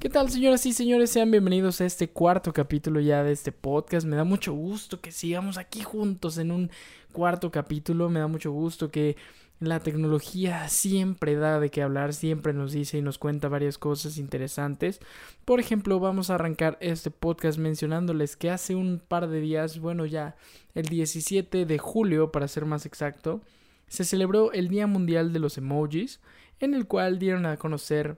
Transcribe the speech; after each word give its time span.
¿Qué 0.00 0.08
tal, 0.08 0.30
señoras 0.30 0.64
y 0.64 0.72
señores? 0.72 1.10
Sean 1.10 1.30
bienvenidos 1.30 1.82
a 1.82 1.84
este 1.84 2.08
cuarto 2.08 2.54
capítulo 2.54 3.00
ya 3.00 3.22
de 3.22 3.32
este 3.32 3.52
podcast. 3.52 4.06
Me 4.06 4.16
da 4.16 4.24
mucho 4.24 4.54
gusto 4.54 5.02
que 5.02 5.12
sigamos 5.12 5.58
aquí 5.58 5.82
juntos 5.82 6.38
en 6.38 6.52
un 6.52 6.70
cuarto 7.12 7.50
capítulo. 7.50 8.08
Me 8.08 8.18
da 8.18 8.26
mucho 8.26 8.50
gusto 8.50 8.90
que 8.90 9.18
la 9.58 9.80
tecnología 9.80 10.66
siempre 10.70 11.34
da 11.34 11.60
de 11.60 11.70
qué 11.70 11.82
hablar, 11.82 12.14
siempre 12.14 12.54
nos 12.54 12.72
dice 12.72 12.96
y 12.96 13.02
nos 13.02 13.18
cuenta 13.18 13.50
varias 13.50 13.76
cosas 13.76 14.16
interesantes. 14.16 15.00
Por 15.44 15.60
ejemplo, 15.60 16.00
vamos 16.00 16.30
a 16.30 16.36
arrancar 16.36 16.78
este 16.80 17.10
podcast 17.10 17.58
mencionándoles 17.58 18.38
que 18.38 18.50
hace 18.50 18.74
un 18.74 19.02
par 19.06 19.28
de 19.28 19.42
días, 19.42 19.80
bueno 19.80 20.06
ya, 20.06 20.34
el 20.74 20.86
17 20.86 21.66
de 21.66 21.78
julio 21.78 22.32
para 22.32 22.48
ser 22.48 22.64
más 22.64 22.86
exacto, 22.86 23.42
se 23.86 24.04
celebró 24.04 24.50
el 24.52 24.68
Día 24.68 24.86
Mundial 24.86 25.34
de 25.34 25.40
los 25.40 25.58
Emojis, 25.58 26.20
en 26.58 26.72
el 26.72 26.86
cual 26.86 27.18
dieron 27.18 27.44
a 27.44 27.58
conocer 27.58 28.16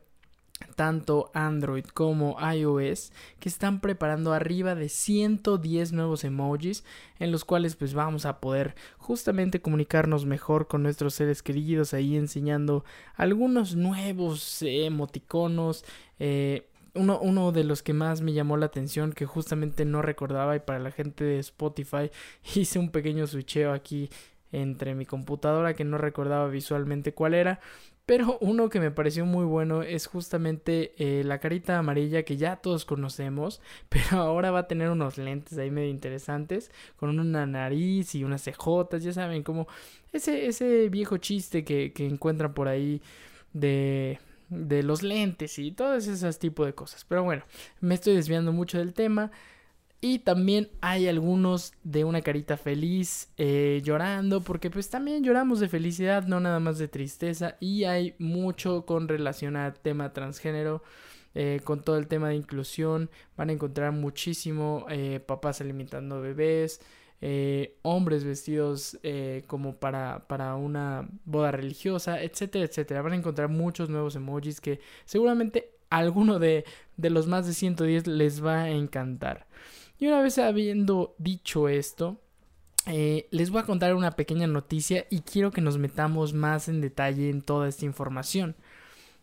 tanto 0.74 1.30
Android 1.34 1.84
como 1.84 2.36
iOS 2.40 3.12
que 3.40 3.48
están 3.48 3.80
preparando 3.80 4.32
arriba 4.32 4.75
de 4.75 4.89
110 4.89 5.93
nuevos 5.93 6.25
emojis 6.25 6.84
en 7.18 7.32
los 7.32 7.44
cuales 7.44 7.76
pues 7.76 7.94
vamos 7.94 8.26
a 8.26 8.40
poder 8.40 8.75
justamente 8.98 9.61
comunicarnos 9.61 10.26
mejor 10.26 10.68
con 10.68 10.82
nuestros 10.82 11.14
seres 11.14 11.43
queridos 11.43 11.94
ahí 11.94 12.17
enseñando 12.17 12.84
algunos 13.14 13.76
nuevos 13.76 14.62
emoticonos 14.62 15.84
eh, 16.18 16.68
uno, 16.94 17.18
uno, 17.20 17.53
de 17.53 17.64
los 17.64 17.82
que 17.82 17.94
más 17.94 18.20
me 18.20 18.34
llamó 18.34 18.56
la 18.58 18.67
atención 18.67 19.12
que 19.12 19.25
justamente 19.25 19.84
no 19.84 20.03
recordaba 20.03 20.56
y 20.56 20.61
para 20.61 20.79
la 20.79 20.90
gente 20.90 21.25
de 21.25 21.39
Spotify 21.39 22.11
hice 22.54 22.79
un 22.79 22.90
pequeño 22.90 23.26
switcheo 23.26 23.72
aquí 23.72 24.11
entre 24.52 24.94
mi 24.94 25.06
computadora 25.06 25.74
que 25.74 25.84
no 25.84 25.98
recordaba 25.98 26.48
visualmente 26.48 27.12
cuál 27.12 27.34
era 27.34 27.61
pero 28.06 28.38
uno 28.40 28.68
que 28.68 28.80
me 28.80 28.90
pareció 28.90 29.26
muy 29.26 29.44
bueno 29.44 29.82
es 29.82 30.06
justamente 30.06 30.92
eh, 30.98 31.25
la 31.25 31.38
carita 31.38 31.78
amarilla 31.78 32.25
que 32.25 32.36
ya 32.36 32.56
todos 32.56 32.84
conocemos, 32.84 33.61
pero 33.88 34.19
ahora 34.19 34.50
va 34.50 34.61
a 34.61 34.69
tener 34.69 34.91
unos 34.91 35.19
lentes 35.19 35.58
ahí 35.58 35.70
medio 35.70 35.91
interesantes, 35.91 36.70
con 36.97 37.19
una 37.19 37.47
nariz 37.47 38.14
y 38.14 38.25
unas 38.25 38.42
cejotas, 38.42 39.03
ya 39.03 39.12
saben, 39.12 39.42
como 39.42 39.67
ese, 40.12 40.47
ese 40.47 40.89
viejo 40.89 41.19
chiste 41.19 41.64
que, 41.64 41.92
que 41.92 42.06
encuentran 42.06 42.55
por 42.55 42.69
ahí 42.69 43.00
de, 43.53 44.19
de 44.48 44.83
los 44.83 45.03
lentes 45.03 45.59
y 45.59 45.72
todos 45.72 46.06
esos 46.06 46.39
tipos 46.39 46.66
de 46.66 46.75
cosas. 46.75 47.05
Pero 47.09 47.25
bueno, 47.25 47.44
me 47.81 47.94
estoy 47.94 48.14
desviando 48.14 48.53
mucho 48.53 48.78
del 48.78 48.94
tema. 48.94 49.31
Y 50.05 50.19
también 50.19 50.69
hay 50.81 51.06
algunos 51.06 51.75
de 51.84 52.05
una 52.05 52.22
carita 52.22 52.56
feliz 52.56 53.28
eh, 53.36 53.81
llorando, 53.84 54.41
porque 54.41 54.69
pues 54.69 54.91
también 54.91 55.22
lloramos 55.22 55.61
de 55.61 55.69
felicidad, 55.69 56.27
no 56.27 56.41
nada 56.41 56.59
más 56.59 56.77
de 56.78 56.89
tristeza. 56.89 57.56
Y 57.61 57.84
hay 57.84 58.17
mucho 58.19 58.84
con 58.84 59.06
relación 59.06 59.55
al 59.55 59.78
tema 59.78 60.12
transgénero, 60.12 60.83
eh, 61.36 61.61
con 61.62 61.84
todo 61.84 61.98
el 61.98 62.09
tema 62.09 62.31
de 62.31 62.34
inclusión. 62.34 63.11
Van 63.36 63.50
a 63.50 63.53
encontrar 63.53 63.92
muchísimo 63.92 64.86
eh, 64.91 65.20
papás 65.25 65.61
alimentando 65.61 66.20
bebés, 66.20 66.81
hombres 67.83 68.25
vestidos 68.25 68.98
como 69.47 69.77
para, 69.77 70.27
para 70.27 70.56
una 70.56 71.09
boda 71.25 71.53
religiosa, 71.53 72.20
etcétera, 72.20 72.64
etcétera. 72.64 73.03
Van 73.03 73.12
a 73.12 73.16
encontrar 73.16 73.48
muchos 73.50 73.89
nuevos 73.89 74.16
emojis 74.16 74.61
que 74.61 74.81
seguramente 75.05 75.70
alguno 75.91 76.41
de, 76.41 76.64
de 76.97 77.11
los 77.11 77.28
más 77.28 77.47
de 77.47 77.53
110 77.53 78.09
les 78.09 78.44
va 78.44 78.62
a 78.62 78.70
encantar. 78.70 79.47
Y 80.03 80.08
una 80.08 80.20
vez 80.20 80.36
habiendo 80.39 81.14
dicho 81.19 81.69
esto, 81.69 82.20
eh, 82.86 83.28
les 83.31 83.50
voy 83.50 83.62
a 83.62 83.67
contar 83.67 83.95
una 83.95 84.11
pequeña 84.11 84.48
noticia 84.48 85.06
y 85.11 85.20
quiero 85.20 85.53
que 85.53 85.61
nos 85.61 85.78
metamos 85.78 86.34
más 86.34 86.67
en 86.67 86.81
detalle 86.81 87.31
en 87.31 87.41
toda 87.41 87.69
esta 87.69 87.84
información. 87.84 88.56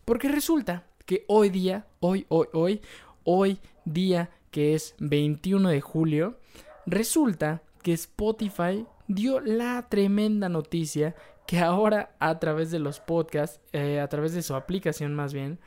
Porque 0.05 0.29
resulta 0.29 0.85
que 1.05 1.25
hoy 1.27 1.49
día, 1.49 1.85
hoy, 1.99 2.25
hoy, 2.29 2.47
hoy, 2.53 2.81
hoy 3.25 3.59
día 3.83 4.29
que 4.51 4.73
es 4.73 4.95
21 4.99 5.67
de 5.67 5.81
julio, 5.81 6.39
resulta 6.85 7.61
que 7.83 7.91
Spotify 7.91 8.85
dio 9.09 9.41
la 9.41 9.85
tremenda 9.89 10.47
noticia 10.47 11.13
que 11.45 11.59
ahora 11.59 12.15
a 12.19 12.39
través 12.39 12.71
de 12.71 12.79
los 12.79 13.01
podcasts, 13.01 13.59
eh, 13.73 13.99
a 13.99 14.07
través 14.07 14.33
de 14.33 14.43
su 14.43 14.55
aplicación 14.55 15.13
más 15.13 15.33
bien, 15.33 15.59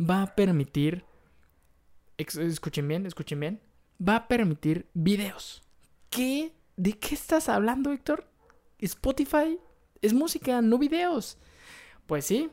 va 0.00 0.22
a 0.22 0.34
permitir, 0.34 1.04
escuchen 2.16 2.88
bien, 2.88 3.04
escuchen 3.04 3.40
bien, 3.40 3.60
va 4.00 4.16
a 4.16 4.28
permitir 4.28 4.86
videos. 4.94 5.62
¿Qué? 6.10 6.52
¿De 6.76 6.92
qué 6.98 7.14
estás 7.14 7.48
hablando, 7.48 7.92
Héctor? 7.92 8.26
Spotify 8.78 9.58
es 10.02 10.12
música, 10.12 10.60
no 10.60 10.78
videos. 10.78 11.38
Pues 12.06 12.26
sí, 12.26 12.50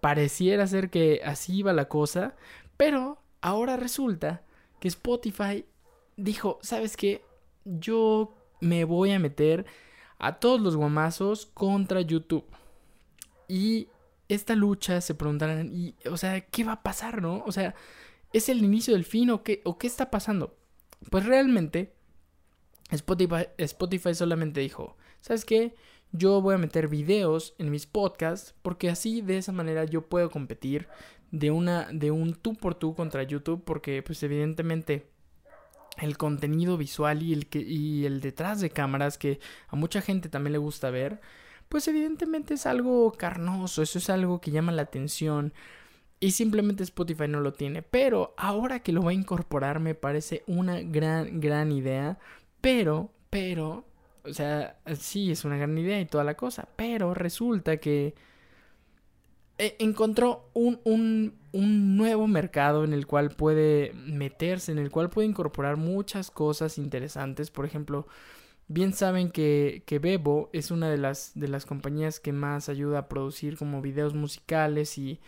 pareciera 0.00 0.66
ser 0.66 0.90
que 0.90 1.20
así 1.24 1.58
iba 1.58 1.72
la 1.72 1.88
cosa, 1.88 2.36
pero 2.76 3.18
ahora 3.40 3.76
resulta 3.76 4.42
que 4.80 4.88
Spotify 4.88 5.64
dijo, 6.16 6.58
¿sabes 6.62 6.96
qué? 6.96 7.24
Yo 7.64 8.34
me 8.60 8.84
voy 8.84 9.12
a 9.12 9.18
meter 9.18 9.66
a 10.18 10.38
todos 10.38 10.60
los 10.60 10.76
guamazos 10.76 11.46
contra 11.46 12.00
YouTube. 12.00 12.44
Y 13.48 13.88
esta 14.28 14.54
lucha 14.54 15.00
se 15.00 15.14
preguntarán, 15.14 15.70
y, 15.72 15.94
o 16.08 16.16
sea, 16.16 16.40
¿qué 16.40 16.64
va 16.64 16.72
a 16.72 16.82
pasar, 16.82 17.20
no? 17.20 17.42
O 17.44 17.52
sea, 17.52 17.74
¿es 18.32 18.48
el 18.48 18.62
inicio 18.62 18.94
del 18.94 19.04
fin 19.04 19.30
o 19.30 19.42
qué, 19.42 19.60
o 19.64 19.78
qué 19.78 19.86
está 19.86 20.10
pasando? 20.10 20.56
Pues 21.10 21.26
realmente 21.26 21.94
Spotify, 22.90 23.46
Spotify 23.58 24.14
solamente 24.14 24.60
dijo, 24.60 24.96
¿sabes 25.20 25.44
qué? 25.44 25.74
Yo 26.12 26.42
voy 26.42 26.54
a 26.54 26.58
meter 26.58 26.88
videos 26.88 27.54
en 27.58 27.70
mis 27.70 27.86
podcasts 27.86 28.54
porque 28.62 28.90
así 28.90 29.22
de 29.22 29.38
esa 29.38 29.52
manera 29.52 29.84
yo 29.84 30.02
puedo 30.08 30.30
competir 30.30 30.88
de 31.30 31.50
una 31.50 31.88
de 31.90 32.10
un 32.10 32.34
tú 32.34 32.54
por 32.54 32.74
tú 32.74 32.94
contra 32.94 33.22
YouTube 33.22 33.64
porque 33.64 34.02
pues 34.02 34.22
evidentemente 34.22 35.06
el 35.98 36.18
contenido 36.18 36.76
visual 36.76 37.22
y 37.22 37.32
el 37.32 37.48
que 37.48 37.60
y 37.60 38.04
el 38.04 38.20
detrás 38.20 38.60
de 38.60 38.70
cámaras 38.70 39.18
que 39.18 39.40
a 39.68 39.76
mucha 39.76 40.02
gente 40.02 40.28
también 40.28 40.52
le 40.52 40.58
gusta 40.58 40.90
ver, 40.90 41.20
pues 41.68 41.88
evidentemente 41.88 42.54
es 42.54 42.66
algo 42.66 43.12
carnoso, 43.12 43.82
eso 43.82 43.98
es 43.98 44.10
algo 44.10 44.40
que 44.40 44.50
llama 44.50 44.72
la 44.72 44.82
atención. 44.82 45.54
Y 46.22 46.30
simplemente 46.30 46.84
Spotify 46.84 47.26
no 47.26 47.40
lo 47.40 47.52
tiene. 47.52 47.82
Pero 47.82 48.32
ahora 48.36 48.78
que 48.78 48.92
lo 48.92 49.02
va 49.02 49.10
a 49.10 49.14
incorporar 49.14 49.80
me 49.80 49.96
parece 49.96 50.44
una 50.46 50.80
gran, 50.80 51.40
gran 51.40 51.72
idea. 51.72 52.16
Pero, 52.60 53.10
pero, 53.28 53.84
o 54.24 54.32
sea, 54.32 54.78
sí 54.96 55.32
es 55.32 55.44
una 55.44 55.56
gran 55.56 55.76
idea 55.76 56.00
y 56.00 56.06
toda 56.06 56.22
la 56.22 56.36
cosa. 56.36 56.68
Pero 56.76 57.12
resulta 57.12 57.78
que 57.78 58.14
eh, 59.58 59.74
encontró 59.80 60.48
un, 60.54 60.78
un, 60.84 61.34
un, 61.50 61.96
nuevo 61.96 62.28
mercado 62.28 62.84
en 62.84 62.92
el 62.92 63.08
cual 63.08 63.30
puede 63.30 63.92
meterse, 63.94 64.70
en 64.70 64.78
el 64.78 64.92
cual 64.92 65.10
puede 65.10 65.26
incorporar 65.26 65.76
muchas 65.76 66.30
cosas 66.30 66.78
interesantes. 66.78 67.50
Por 67.50 67.64
ejemplo, 67.64 68.06
bien 68.68 68.92
saben 68.92 69.28
que, 69.32 69.82
que 69.86 69.98
Bebo 69.98 70.50
es 70.52 70.70
una 70.70 70.88
de 70.88 70.98
las, 70.98 71.32
de 71.34 71.48
las 71.48 71.66
compañías 71.66 72.20
que 72.20 72.32
más 72.32 72.68
ayuda 72.68 73.00
a 73.00 73.08
producir 73.08 73.56
como 73.56 73.82
videos 73.82 74.14
musicales 74.14 74.98
y 74.98 75.18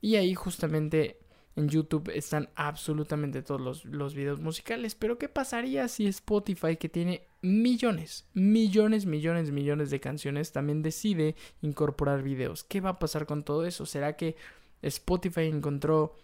y 0.00 0.16
ahí 0.16 0.34
justamente 0.34 1.18
en 1.56 1.68
YouTube 1.68 2.10
están 2.14 2.48
absolutamente 2.54 3.42
todos 3.42 3.60
los, 3.60 3.84
los, 3.84 4.14
videos 4.14 4.40
musicales. 4.40 4.94
Pero 4.94 5.18
¿qué 5.18 5.28
pasaría 5.28 5.88
si 5.88 6.06
Spotify, 6.06 6.76
que 6.76 6.88
tiene 6.88 7.26
millones, 7.42 8.26
millones, 8.34 9.06
millones, 9.06 9.50
millones 9.50 9.90
de 9.90 10.00
canciones, 10.00 10.52
también 10.52 10.82
decide 10.82 11.34
incorporar 11.60 12.22
videos? 12.22 12.64
¿Qué 12.64 12.80
va 12.80 12.90
a 12.90 12.98
pasar 12.98 13.26
con 13.26 13.42
todo 13.44 13.66
eso? 13.66 13.84
¿Será 13.84 14.16
que 14.16 14.36
Spotify 14.82 15.42
encontró 15.42 16.14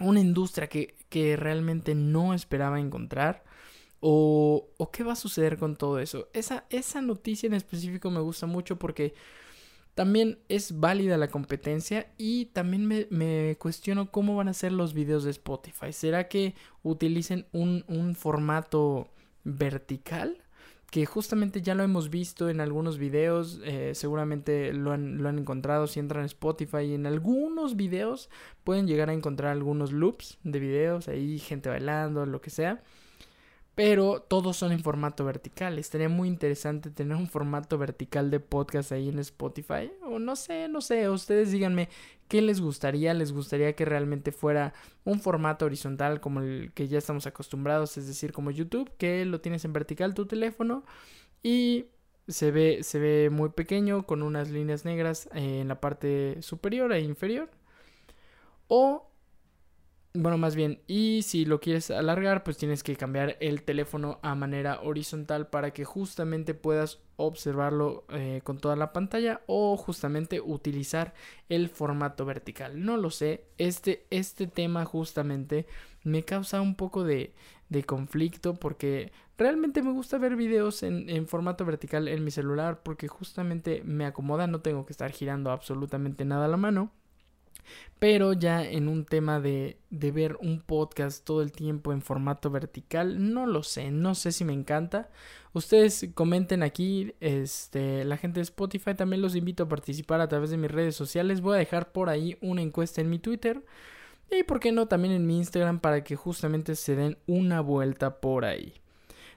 una 0.00 0.20
industria 0.20 0.68
que, 0.68 0.96
que 1.08 1.36
realmente 1.36 1.94
no 1.94 2.34
esperaba 2.34 2.80
encontrar? 2.80 3.44
¿O, 4.00 4.68
¿O, 4.76 4.90
qué 4.90 5.02
va 5.02 5.12
a 5.12 5.16
suceder 5.16 5.56
con 5.56 5.76
todo 5.76 5.98
eso? 5.98 6.28
Esa, 6.34 6.64
esa 6.68 7.00
noticia 7.00 7.46
en 7.46 7.54
específico 7.54 8.10
me 8.10 8.20
gusta 8.20 8.46
mucho 8.46 8.78
porque 8.78 9.14
también 9.94 10.38
es 10.48 10.80
válida 10.80 11.16
la 11.16 11.28
competencia 11.28 12.08
y 12.18 12.46
también 12.46 12.86
me, 12.86 13.56
cuestiono 13.56 14.10
cómo 14.10 14.36
van 14.36 14.48
a 14.48 14.54
ser 14.54 14.72
los 14.72 14.92
videos 14.92 15.24
de 15.24 15.30
Spotify. 15.30 15.92
¿Será 15.92 16.28
que 16.28 16.54
utilicen 16.82 17.46
un, 17.52 18.14
formato 18.16 19.08
vertical? 19.44 20.38
Que 20.90 21.06
justamente 21.06 21.62
ya 21.62 21.74
lo 21.74 21.82
hemos 21.84 22.10
visto 22.10 22.48
en 22.48 22.60
algunos 22.60 22.98
videos, 22.98 23.60
eh, 23.64 23.92
seguramente 23.94 24.72
lo 24.72 24.92
han, 24.92 25.38
encontrado 25.38 25.86
si 25.86 26.00
entran 26.00 26.24
a 26.24 26.26
Spotify. 26.26 26.82
Y 26.82 26.94
en 26.94 27.06
algunos 27.06 27.76
videos 27.76 28.30
pueden 28.64 28.88
llegar 28.88 29.10
a 29.10 29.14
encontrar 29.14 29.52
algunos 29.52 29.92
loops 29.92 30.38
de 30.42 30.58
videos, 30.58 31.06
ahí 31.06 31.38
gente 31.38 31.68
bailando, 31.68 32.26
lo 32.26 32.40
que 32.40 32.50
sea 32.50 32.82
pero 33.74 34.20
todos 34.20 34.56
son 34.56 34.72
en 34.72 34.80
formato 34.80 35.24
vertical. 35.24 35.78
Estaría 35.78 36.08
muy 36.08 36.28
interesante 36.28 36.90
tener 36.90 37.16
un 37.16 37.26
formato 37.26 37.76
vertical 37.76 38.30
de 38.30 38.38
podcast 38.38 38.92
ahí 38.92 39.08
en 39.08 39.18
Spotify. 39.18 39.90
O 40.06 40.18
no 40.18 40.36
sé, 40.36 40.68
no 40.68 40.80
sé, 40.80 41.08
ustedes 41.10 41.50
díganme 41.50 41.88
qué 42.28 42.40
les 42.40 42.60
gustaría. 42.60 43.14
¿Les 43.14 43.32
gustaría 43.32 43.74
que 43.74 43.84
realmente 43.84 44.30
fuera 44.30 44.74
un 45.04 45.20
formato 45.20 45.64
horizontal 45.64 46.20
como 46.20 46.40
el 46.40 46.72
que 46.72 46.86
ya 46.86 46.98
estamos 46.98 47.26
acostumbrados? 47.26 47.96
Es 47.96 48.06
decir, 48.06 48.32
como 48.32 48.52
YouTube, 48.52 48.92
que 48.96 49.24
lo 49.24 49.40
tienes 49.40 49.64
en 49.64 49.72
vertical 49.72 50.14
tu 50.14 50.26
teléfono 50.26 50.84
y 51.42 51.86
se 52.28 52.52
ve, 52.52 52.82
se 52.82 52.98
ve 53.00 53.28
muy 53.30 53.50
pequeño 53.50 54.06
con 54.06 54.22
unas 54.22 54.50
líneas 54.50 54.84
negras 54.84 55.28
en 55.32 55.66
la 55.66 55.80
parte 55.80 56.40
superior 56.42 56.92
e 56.92 57.00
inferior. 57.00 57.50
O 58.68 59.10
bueno, 60.16 60.38
más 60.38 60.54
bien, 60.54 60.80
y 60.86 61.22
si 61.22 61.44
lo 61.44 61.60
quieres 61.60 61.90
alargar, 61.90 62.44
pues 62.44 62.56
tienes 62.56 62.84
que 62.84 62.94
cambiar 62.94 63.36
el 63.40 63.62
teléfono 63.62 64.20
a 64.22 64.36
manera 64.36 64.80
horizontal 64.80 65.48
para 65.48 65.72
que 65.72 65.84
justamente 65.84 66.54
puedas 66.54 67.00
observarlo 67.16 68.04
eh, 68.10 68.40
con 68.44 68.58
toda 68.58 68.76
la 68.76 68.92
pantalla 68.92 69.40
o 69.46 69.76
justamente 69.76 70.40
utilizar 70.40 71.14
el 71.48 71.68
formato 71.68 72.24
vertical. 72.24 72.84
No 72.84 72.96
lo 72.96 73.10
sé, 73.10 73.46
este, 73.58 74.06
este 74.10 74.46
tema 74.46 74.84
justamente 74.84 75.66
me 76.04 76.22
causa 76.24 76.60
un 76.60 76.76
poco 76.76 77.02
de, 77.02 77.34
de 77.68 77.82
conflicto 77.82 78.54
porque 78.54 79.10
realmente 79.36 79.82
me 79.82 79.90
gusta 79.90 80.16
ver 80.18 80.36
videos 80.36 80.84
en, 80.84 81.10
en, 81.10 81.26
formato 81.26 81.64
vertical 81.64 82.06
en 82.06 82.22
mi 82.22 82.30
celular 82.30 82.84
porque 82.84 83.08
justamente 83.08 83.82
me 83.84 84.06
acomoda, 84.06 84.46
no 84.46 84.60
tengo 84.60 84.86
que 84.86 84.92
estar 84.92 85.10
girando 85.10 85.50
absolutamente 85.50 86.24
nada 86.24 86.44
a 86.44 86.48
la 86.48 86.56
mano. 86.56 86.92
Pero 87.98 88.32
ya 88.32 88.64
en 88.64 88.88
un 88.88 89.04
tema 89.04 89.40
de, 89.40 89.78
de 89.90 90.10
ver 90.10 90.36
un 90.40 90.60
podcast 90.60 91.24
todo 91.24 91.42
el 91.42 91.52
tiempo 91.52 91.92
en 91.92 92.02
formato 92.02 92.50
vertical, 92.50 93.32
no 93.32 93.46
lo 93.46 93.62
sé, 93.62 93.90
no 93.90 94.14
sé 94.14 94.32
si 94.32 94.44
me 94.44 94.52
encanta. 94.52 95.10
Ustedes 95.52 96.08
comenten 96.14 96.62
aquí, 96.62 97.14
este, 97.20 98.04
la 98.04 98.16
gente 98.16 98.40
de 98.40 98.44
Spotify 98.44 98.94
también 98.94 99.22
los 99.22 99.36
invito 99.36 99.62
a 99.62 99.68
participar 99.68 100.20
a 100.20 100.28
través 100.28 100.50
de 100.50 100.56
mis 100.56 100.70
redes 100.70 100.96
sociales. 100.96 101.40
Voy 101.40 101.54
a 101.54 101.58
dejar 101.58 101.92
por 101.92 102.08
ahí 102.08 102.36
una 102.40 102.62
encuesta 102.62 103.00
en 103.00 103.08
mi 103.08 103.18
Twitter 103.18 103.64
y 104.30 104.42
por 104.42 104.60
qué 104.60 104.72
no 104.72 104.88
también 104.88 105.14
en 105.14 105.26
mi 105.26 105.38
Instagram 105.38 105.80
para 105.80 106.02
que 106.02 106.16
justamente 106.16 106.74
se 106.74 106.96
den 106.96 107.18
una 107.26 107.60
vuelta 107.60 108.20
por 108.20 108.44
ahí. 108.44 108.74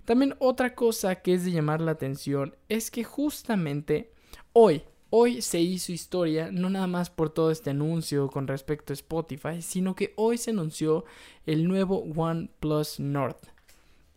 También 0.06 0.36
otra 0.40 0.74
cosa 0.74 1.16
que 1.16 1.34
es 1.34 1.44
de 1.46 1.52
llamar 1.52 1.82
la 1.82 1.92
atención 1.92 2.56
es 2.70 2.92
que 2.92 3.04
justamente 3.04 4.12
hoy, 4.54 4.84
Hoy 5.10 5.42
se 5.42 5.62
hizo 5.62 5.94
historia, 5.94 6.50
no 6.52 6.70
nada 6.70 6.88
más 6.88 7.10
por 7.10 7.30
todo 7.30 7.50
este 7.50 7.70
anuncio 7.70 8.30
con 8.30 8.46
respecto 8.46 8.92
a 8.92 8.96
Spotify, 8.96 9.62
sino 9.62 9.96
que 9.96 10.14
hoy 10.18 10.38
se 10.38 10.52
anunció 10.52 11.06
el 11.46 11.66
nuevo 11.66 12.00
OnePlus 12.00 13.00
Nord. 13.00 13.38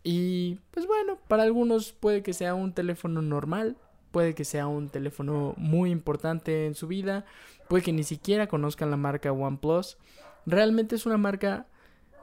Y 0.03 0.55
pues 0.71 0.87
bueno, 0.87 1.17
para 1.29 1.43
algunos 1.43 1.93
puede 1.93 2.23
que 2.23 2.33
sea 2.33 2.55
un 2.55 2.73
teléfono 2.73 3.21
normal, 3.21 3.77
puede 4.11 4.35
que 4.35 4.43
sea 4.43 4.67
un 4.67 4.89
teléfono 4.89 5.53
muy 5.55 5.91
importante 5.91 6.65
en 6.65 6.75
su 6.75 6.87
vida, 6.87 7.25
puede 7.69 7.83
que 7.83 7.93
ni 7.93 8.03
siquiera 8.03 8.47
conozcan 8.47 8.91
la 8.91 8.97
marca 8.97 9.31
OnePlus. 9.31 9.97
Realmente 10.45 10.95
es 10.95 11.05
una 11.05 11.17
marca 11.17 11.67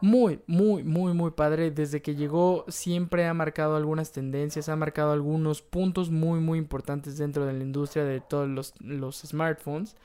muy, 0.01 0.41
muy, 0.47 0.85
muy, 0.85 1.13
muy 1.13 1.31
padre. 1.33 1.71
Desde 1.71 2.03
que 2.03 2.15
llegó 2.15 2.65
siempre 2.69 3.27
ha 3.27 3.35
marcado 3.35 3.77
algunas 3.77 4.13
tendencias, 4.13 4.69
ha 4.69 4.77
marcado 4.77 5.13
algunos 5.13 5.63
puntos 5.63 6.11
muy, 6.11 6.41
muy 6.41 6.59
importantes 6.59 7.19
dentro 7.19 7.47
de 7.47 7.53
la 7.53 7.63
industria 7.63 8.05
de 8.05 8.21
todos 8.21 8.49
los, 8.81 9.17
smartphones. 9.17 9.97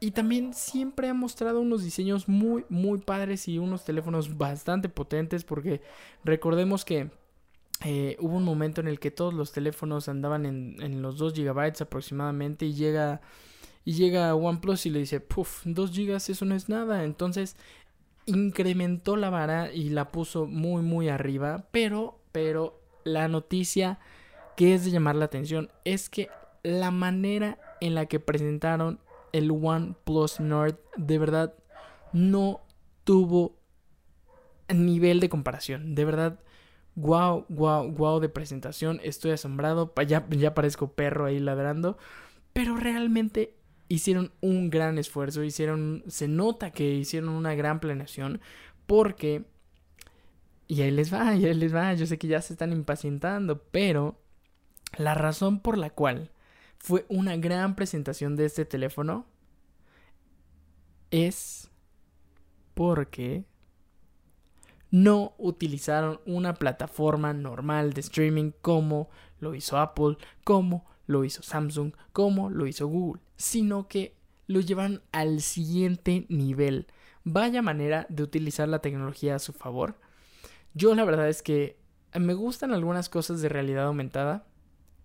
Y 0.00 0.10
también 0.10 0.52
siempre 0.52 1.08
ha 1.08 1.14
mostrado 1.14 1.60
unos 1.60 1.84
diseños 1.84 2.28
muy, 2.28 2.64
muy 2.68 2.98
padres 2.98 3.46
y 3.48 3.58
unos 3.58 3.84
teléfonos 3.84 4.36
bastante 4.36 4.88
potentes 4.88 5.44
porque 5.44 5.80
recordemos 6.24 6.84
que 6.84 7.10
eh, 7.84 8.16
hubo 8.18 8.36
un 8.36 8.44
momento 8.44 8.80
en 8.80 8.88
el 8.88 8.98
que 8.98 9.12
todos 9.12 9.32
los 9.32 9.52
teléfonos 9.52 10.08
andaban 10.08 10.44
en, 10.44 10.76
en 10.80 11.02
los 11.02 11.18
2 11.18 11.34
GB 11.34 11.82
aproximadamente 11.82 12.66
y 12.66 12.74
llega... 12.74 13.20
Y 13.84 13.94
llega 13.94 14.32
OnePlus 14.36 14.86
y 14.86 14.90
le 14.90 15.00
dice, 15.00 15.18
puff, 15.18 15.62
2 15.64 15.90
GB 15.90 16.14
eso 16.14 16.44
no 16.44 16.54
es 16.54 16.68
nada. 16.68 17.02
Entonces 17.02 17.56
incrementó 18.26 19.16
la 19.16 19.30
vara 19.30 19.72
y 19.72 19.90
la 19.90 20.10
puso 20.10 20.46
muy 20.46 20.82
muy 20.82 21.08
arriba, 21.08 21.66
pero 21.70 22.18
pero 22.32 22.80
la 23.04 23.28
noticia 23.28 23.98
que 24.56 24.74
es 24.74 24.84
de 24.84 24.90
llamar 24.90 25.16
la 25.16 25.24
atención 25.24 25.70
es 25.84 26.08
que 26.08 26.28
la 26.62 26.90
manera 26.90 27.58
en 27.80 27.94
la 27.94 28.06
que 28.06 28.20
presentaron 28.20 29.00
el 29.32 29.50
OnePlus 29.50 30.40
Nord 30.40 30.78
de 30.96 31.18
verdad 31.18 31.54
no 32.12 32.60
tuvo 33.04 33.56
nivel 34.68 35.20
de 35.20 35.28
comparación, 35.28 35.94
de 35.94 36.04
verdad 36.04 36.38
wow, 36.94 37.46
wow, 37.48 37.90
wow 37.90 38.20
de 38.20 38.28
presentación, 38.28 39.00
estoy 39.02 39.32
asombrado, 39.32 39.92
ya, 40.06 40.26
ya 40.30 40.54
parezco 40.54 40.92
perro 40.92 41.26
ahí 41.26 41.38
ladrando, 41.38 41.96
pero 42.52 42.76
realmente 42.76 43.54
hicieron 43.92 44.32
un 44.40 44.70
gran 44.70 44.96
esfuerzo, 44.96 45.44
hicieron, 45.44 46.02
se 46.06 46.26
nota 46.26 46.70
que 46.70 46.94
hicieron 46.94 47.28
una 47.28 47.54
gran 47.54 47.78
planeación 47.78 48.40
porque, 48.86 49.44
y 50.66 50.80
ahí 50.80 50.90
les 50.90 51.12
va, 51.12 51.34
y 51.34 51.44
ahí 51.44 51.52
les 51.52 51.74
va, 51.74 51.92
yo 51.92 52.06
sé 52.06 52.16
que 52.16 52.26
ya 52.26 52.40
se 52.40 52.54
están 52.54 52.72
impacientando, 52.72 53.62
pero 53.70 54.18
la 54.96 55.12
razón 55.12 55.60
por 55.60 55.76
la 55.76 55.90
cual 55.90 56.30
fue 56.78 57.04
una 57.10 57.36
gran 57.36 57.76
presentación 57.76 58.34
de 58.34 58.46
este 58.46 58.64
teléfono 58.64 59.26
es 61.10 61.70
porque 62.72 63.44
no 64.90 65.34
utilizaron 65.36 66.18
una 66.24 66.54
plataforma 66.54 67.34
normal 67.34 67.92
de 67.92 68.00
streaming 68.00 68.52
como 68.62 69.10
lo 69.38 69.54
hizo 69.54 69.76
Apple, 69.76 70.16
como 70.44 70.86
lo 71.06 71.24
hizo 71.24 71.42
Samsung, 71.42 71.92
como 72.14 72.48
lo 72.48 72.66
hizo 72.66 72.86
Google, 72.86 73.20
sino 73.42 73.88
que 73.88 74.14
lo 74.46 74.60
llevan 74.60 75.02
al 75.10 75.40
siguiente 75.40 76.26
nivel. 76.28 76.86
Vaya 77.24 77.60
manera 77.60 78.06
de 78.08 78.22
utilizar 78.22 78.68
la 78.68 78.78
tecnología 78.78 79.34
a 79.34 79.40
su 79.40 79.52
favor. 79.52 79.96
Yo 80.74 80.94
la 80.94 81.04
verdad 81.04 81.28
es 81.28 81.42
que 81.42 81.76
me 82.14 82.34
gustan 82.34 82.72
algunas 82.72 83.08
cosas 83.08 83.42
de 83.42 83.48
realidad 83.48 83.86
aumentada, 83.86 84.46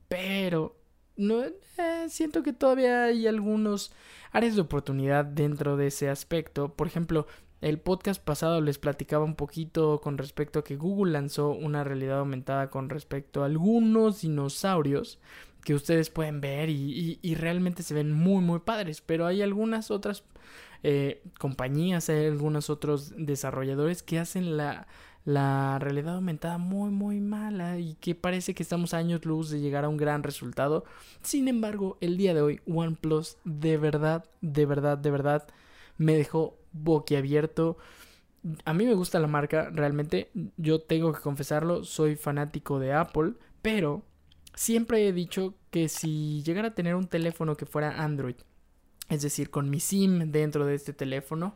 pero 0.08 0.80
no 1.16 1.46
eh, 1.46 2.06
siento 2.10 2.44
que 2.44 2.54
todavía 2.54 3.06
hay 3.06 3.26
algunos 3.26 3.92
áreas 4.32 4.54
de 4.54 4.62
oportunidad 4.62 5.26
dentro 5.26 5.76
de 5.76 5.88
ese 5.88 6.08
aspecto. 6.08 6.76
Por 6.76 6.86
ejemplo, 6.86 7.26
el 7.60 7.80
podcast 7.80 8.24
pasado 8.24 8.62
les 8.62 8.78
platicaba 8.78 9.26
un 9.26 9.36
poquito 9.36 10.00
con 10.00 10.20
respecto 10.20 10.60
a 10.60 10.64
que 10.64 10.76
Google 10.76 11.14
lanzó 11.14 11.50
una 11.50 11.84
realidad 11.84 12.20
aumentada 12.20 12.70
con 12.70 12.90
respecto 12.90 13.42
a 13.42 13.48
algunos 13.48 14.22
dinosaurios 14.22 15.18
que 15.68 15.74
ustedes 15.74 16.10
pueden 16.10 16.40
ver 16.40 16.70
y, 16.70 17.36
realmente 17.36 17.84
se 17.84 17.94
ven 17.94 18.14
muy 18.14 18.42
muy 18.42 18.60
padres 18.60 19.02
pero 19.02 19.26
hay 19.26 19.42
algunas 19.42 19.92
otras 19.92 20.24
eh, 20.82 21.22
compañías 21.40 22.08
hay 22.08 22.28
algunos 22.28 22.70
otros 22.70 23.12
desarrolladores 23.18 24.02
que 24.02 24.18
hacen 24.18 24.56
la, 24.56 24.88
la 25.26 25.78
realidad 25.80 26.16
aumentada 26.16 26.58
muy 26.58 26.90
muy 26.90 27.20
mala 27.20 27.80
y 27.80 27.96
que 27.96 28.16
parece 28.16 28.54
que 28.54 28.64
estamos 28.64 28.94
años 28.94 29.26
luz 29.26 29.50
de 29.50 29.60
llegar 29.60 29.84
a 29.84 29.90
un 29.90 29.98
gran 29.98 30.24
resultado. 30.24 30.86
Sin 31.22 31.50
embargo 31.50 31.98
el 32.00 32.16
día 32.16 32.34
de 32.34 32.42
hoy 32.42 32.62
OnePlus 32.66 33.36
de 33.44 33.76
verdad 33.76 34.24
de 34.40 34.66
verdad 34.66 34.98
de 34.98 35.12
verdad 35.12 35.48
me 35.98 36.16
dejó 36.16 36.58
boquiabierto. 36.72 37.78
A 38.64 38.74
mí 38.74 38.86
me 38.86 38.94
gusta 38.94 39.20
la 39.20 39.28
marca, 39.28 39.70
realmente 39.70 40.32
yo 40.56 40.80
tengo 40.80 41.12
que 41.12 41.20
confesarlo, 41.20 41.84
soy 41.84 42.16
fanático 42.16 42.80
de 42.80 42.94
Apple, 42.94 43.34
pero 43.62 44.06
Siempre 44.58 45.08
he 45.08 45.14
dicho 45.14 45.54
que 45.70 45.88
si 45.88 46.42
llegara 46.42 46.70
a 46.70 46.74
tener 46.74 46.96
un 46.96 47.06
teléfono 47.06 47.56
que 47.56 47.68
fuera 47.68 48.04
Android, 48.04 48.38
es 49.08 49.22
decir, 49.22 49.52
con 49.52 49.70
mi 49.70 49.80
SIM 49.80 50.32
dentro 50.32 50.66
de 50.66 50.74
este 50.74 50.94
teléfono, 50.94 51.56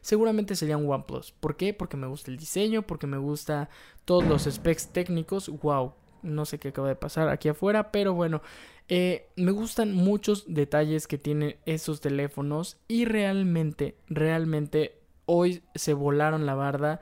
seguramente 0.00 0.56
sería 0.56 0.76
un 0.76 0.90
OnePlus. 0.90 1.30
¿Por 1.30 1.56
qué? 1.56 1.72
Porque 1.74 1.96
me 1.96 2.08
gusta 2.08 2.28
el 2.28 2.38
diseño, 2.38 2.82
porque 2.82 3.06
me 3.06 3.18
gusta 3.18 3.70
todos 4.04 4.24
los 4.24 4.52
specs 4.52 4.88
técnicos. 4.88 5.48
Wow, 5.62 5.94
no 6.24 6.44
sé 6.44 6.58
qué 6.58 6.70
acaba 6.70 6.88
de 6.88 6.96
pasar 6.96 7.28
aquí 7.28 7.48
afuera, 7.48 7.92
pero 7.92 8.14
bueno, 8.14 8.42
eh, 8.88 9.28
me 9.36 9.52
gustan 9.52 9.94
muchos 9.94 10.52
detalles 10.52 11.06
que 11.06 11.18
tienen 11.18 11.54
esos 11.66 12.00
teléfonos 12.00 12.78
y 12.88 13.04
realmente, 13.04 13.94
realmente 14.08 14.98
hoy 15.24 15.62
se 15.76 15.94
volaron 15.94 16.46
la 16.46 16.56
barda 16.56 17.00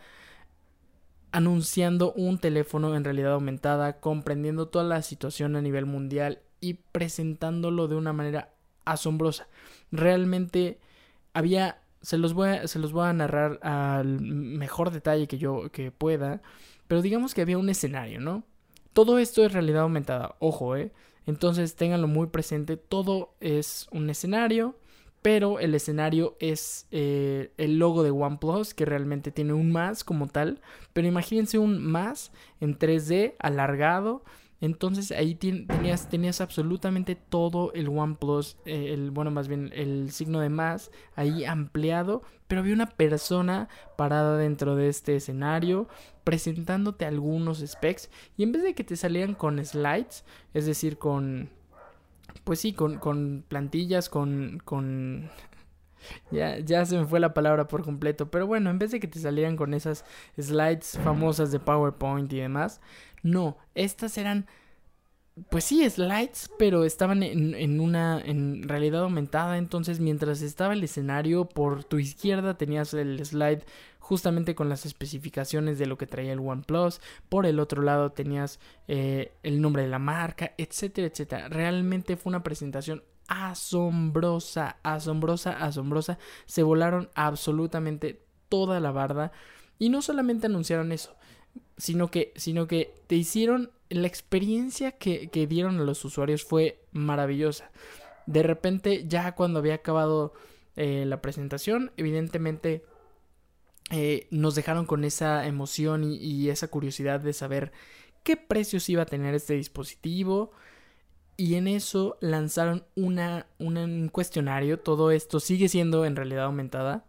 anunciando 1.33 2.13
un 2.13 2.39
teléfono 2.39 2.97
en 2.97 3.05
realidad 3.05 3.33
aumentada, 3.33 4.01
comprendiendo 4.01 4.69
toda 4.69 4.85
la 4.85 5.03
situación 5.03 5.57
a 5.57 5.63
nivel 5.63 5.87
mundial 5.87 6.41
y 6.61 6.75
presentándolo 6.75 7.89
de 7.89 7.97
una 7.97 8.13
manera 8.13 8.51
asombrosa. 8.85 9.49
Realmente 9.91 10.79
había 11.35 11.81
se 12.03 12.17
los 12.19 12.33
voy 12.33 12.49
a, 12.49 12.67
se 12.69 12.79
los 12.79 12.93
voy 12.93 13.07
a 13.07 13.13
narrar 13.13 13.59
al 13.63 14.21
mejor 14.21 14.91
detalle 14.91 15.27
que 15.27 15.39
yo 15.39 15.71
que 15.71 15.91
pueda, 15.91 16.41
pero 16.87 17.03
digamos 17.03 17.35
que 17.35 17.43
había 17.43 17.59
un 17.59 17.69
escenario, 17.69 18.21
¿no? 18.21 18.45
Todo 18.93 19.19
esto 19.19 19.45
es 19.45 19.53
realidad 19.53 19.83
aumentada, 19.83 20.37
ojo, 20.39 20.77
eh. 20.77 20.93
Entonces 21.27 21.77
ténganlo 21.77 22.09
muy 22.09 22.29
presente, 22.29 22.77
todo 22.77 23.35
es 23.41 23.87
un 23.91 24.09
escenario 24.09 24.77
pero 25.23 25.59
el 25.59 25.75
escenario 25.75 26.37
es 26.39 26.87
eh, 26.91 27.53
el 27.57 27.79
logo 27.79 28.03
de 28.03 28.11
OnePlus, 28.11 28.75
que 28.75 28.85
realmente 28.85 29.31
tiene 29.31 29.53
un 29.53 29.73
más 29.73 30.05
como 30.05 30.29
tal, 30.29 30.61
pero 30.93 31.09
imagínense 31.09 31.59
un 31.59 31.83
más 31.83 32.33
en 32.61 32.79
3D 32.79 33.35
alargado. 33.39 34.23
Entonces 34.61 35.13
ahí 35.13 35.37
tenías, 35.37 36.41
absolutamente 36.41 37.15
todo 37.15 37.73
el 37.75 37.89
OnePlus, 37.89 38.57
eh, 38.65 38.93
el, 38.93 39.13
bueno, 39.13 39.31
más 39.31 39.47
bien 39.47 39.71
el 39.73 40.11
signo 40.11 40.41
de 40.41 40.49
más 40.49 40.91
ahí 41.15 41.45
ampliado, 41.45 42.23
pero 42.49 42.63
había 42.63 42.75
una 42.75 42.89
persona 42.89 43.69
parada 43.97 44.37
dentro 44.37 44.75
de 44.75 44.89
este 44.89 45.15
escenario 45.15 45.89
presentándote 46.25 47.05
algunos 47.05 47.59
specs 47.59 48.11
y 48.37 48.43
en 48.43 48.53
vez 48.53 48.63
de 48.63 48.75
que 48.75 48.83
te 48.83 48.97
salieran 48.97 49.35
con 49.35 49.65
slides, 49.65 50.25
es 50.55 50.67
decir, 50.67 50.99
con 50.99 51.51
pues 52.45 52.61
sí, 52.61 52.73
con, 52.73 52.99
con 52.99 53.45
plantillas, 53.47 54.09
con, 54.09 54.61
con, 54.65 55.31
ya, 56.31 56.59
ya 56.59 56.85
se 56.85 56.99
me 56.99 57.07
fue 57.07 57.21
la 57.21 57.35
palabra 57.35 57.69
por 57.69 57.85
completo. 57.85 58.31
Pero 58.31 58.47
bueno, 58.47 58.71
en 58.71 58.79
vez 58.79 58.91
de 58.91 59.01
que 59.01 59.09
te 59.09 59.19
salieran 59.19 59.57
con 59.57 59.75
esas 59.75 60.05
slides 60.41 60.99
famosas 61.03 61.53
de 61.53 61.61
PowerPoint 61.61 62.33
y 62.33 62.39
demás, 62.39 62.81
no, 63.23 63.59
estas 63.75 64.17
eran 64.19 64.47
pues 65.51 65.65
sí, 65.65 65.89
slides, 65.89 66.51
pero 66.59 66.85
estaban 66.85 67.23
en, 67.23 67.55
en, 67.55 67.81
una 67.81 68.21
en 68.21 68.63
realidad 68.69 69.03
aumentada. 69.03 69.59
Entonces, 69.59 70.01
mientras 70.01 70.43
estaba 70.43 70.73
el 70.73 70.85
escenario, 70.85 71.49
por 71.49 71.85
tu 71.85 71.99
izquierda 71.99 72.57
tenías 72.57 72.95
el 72.95 73.25
slide 73.25 73.65
justamente 74.09 74.55
con 74.55 74.71
las 74.71 74.87
especificaciones 74.87 75.79
de 75.79 75.85
lo 75.85 75.99
que 75.99 76.07
traía 76.07 76.33
el 76.33 76.41
OnePlus. 76.41 77.01
Por 77.29 77.45
el 77.45 77.61
otro 77.61 77.83
lado 77.83 78.11
tenías 78.11 78.59
eh, 78.87 79.33
el 79.43 79.61
nombre 79.61 79.83
de 79.83 79.89
la 79.89 79.99
marca, 79.99 80.55
etcétera, 80.57 81.09
etcétera. 81.09 81.49
Realmente 81.49 82.17
fue 82.17 82.31
una 82.31 82.43
presentación 82.43 83.03
asombrosa, 83.27 84.79
asombrosa, 84.83 85.53
asombrosa. 85.53 86.19
Se 86.47 86.63
volaron 86.63 87.11
absolutamente 87.15 88.23
toda 88.49 88.81
la 88.81 88.93
barda. 88.93 89.31
Y 89.79 89.91
no 89.91 90.01
solamente 90.01 90.47
anunciaron 90.47 90.91
eso, 90.91 91.15
sino 91.77 92.11
que, 92.11 92.33
sino 92.35 92.67
que 92.67 93.03
te 93.07 93.17
hicieron 93.17 93.71
la 93.91 94.07
experiencia 94.07 94.93
que, 94.93 95.29
que 95.29 95.47
dieron 95.47 95.79
a 95.81 95.85
los 95.85 96.05
usuarios 96.05 96.45
fue 96.45 96.85
maravillosa. 96.93 97.71
De 98.27 98.43
repente, 98.43 99.05
ya 99.07 99.35
cuando 99.35 99.59
había 99.59 99.75
acabado 99.75 100.35
eh, 100.77 101.05
la 101.07 101.21
presentación, 101.21 101.91
evidentemente 101.97 102.85
eh, 103.91 104.29
nos 104.31 104.55
dejaron 104.55 104.87
con 104.87 105.03
esa 105.03 105.47
emoción 105.47 106.05
y, 106.05 106.51
esa 106.51 106.69
curiosidad 106.69 107.21
de 107.21 107.33
saber 107.33 107.73
qué 108.23 108.37
precios 108.37 108.89
iba 108.89 109.03
a 109.03 109.07
tener 109.07 109.35
este 109.35 109.55
dispositivo. 109.55 110.53
Y 111.37 111.55
en 111.55 111.69
eso 111.69 112.19
lanzaron 112.21 112.85
una, 112.97 113.47
un 113.59 114.09
cuestionario. 114.09 114.79
Todo 114.79 115.11
esto 115.11 115.41
sigue 115.41 115.69
siendo 115.69 116.05
en 116.05 116.17
realidad 116.17 116.45
aumentada. 116.45 117.07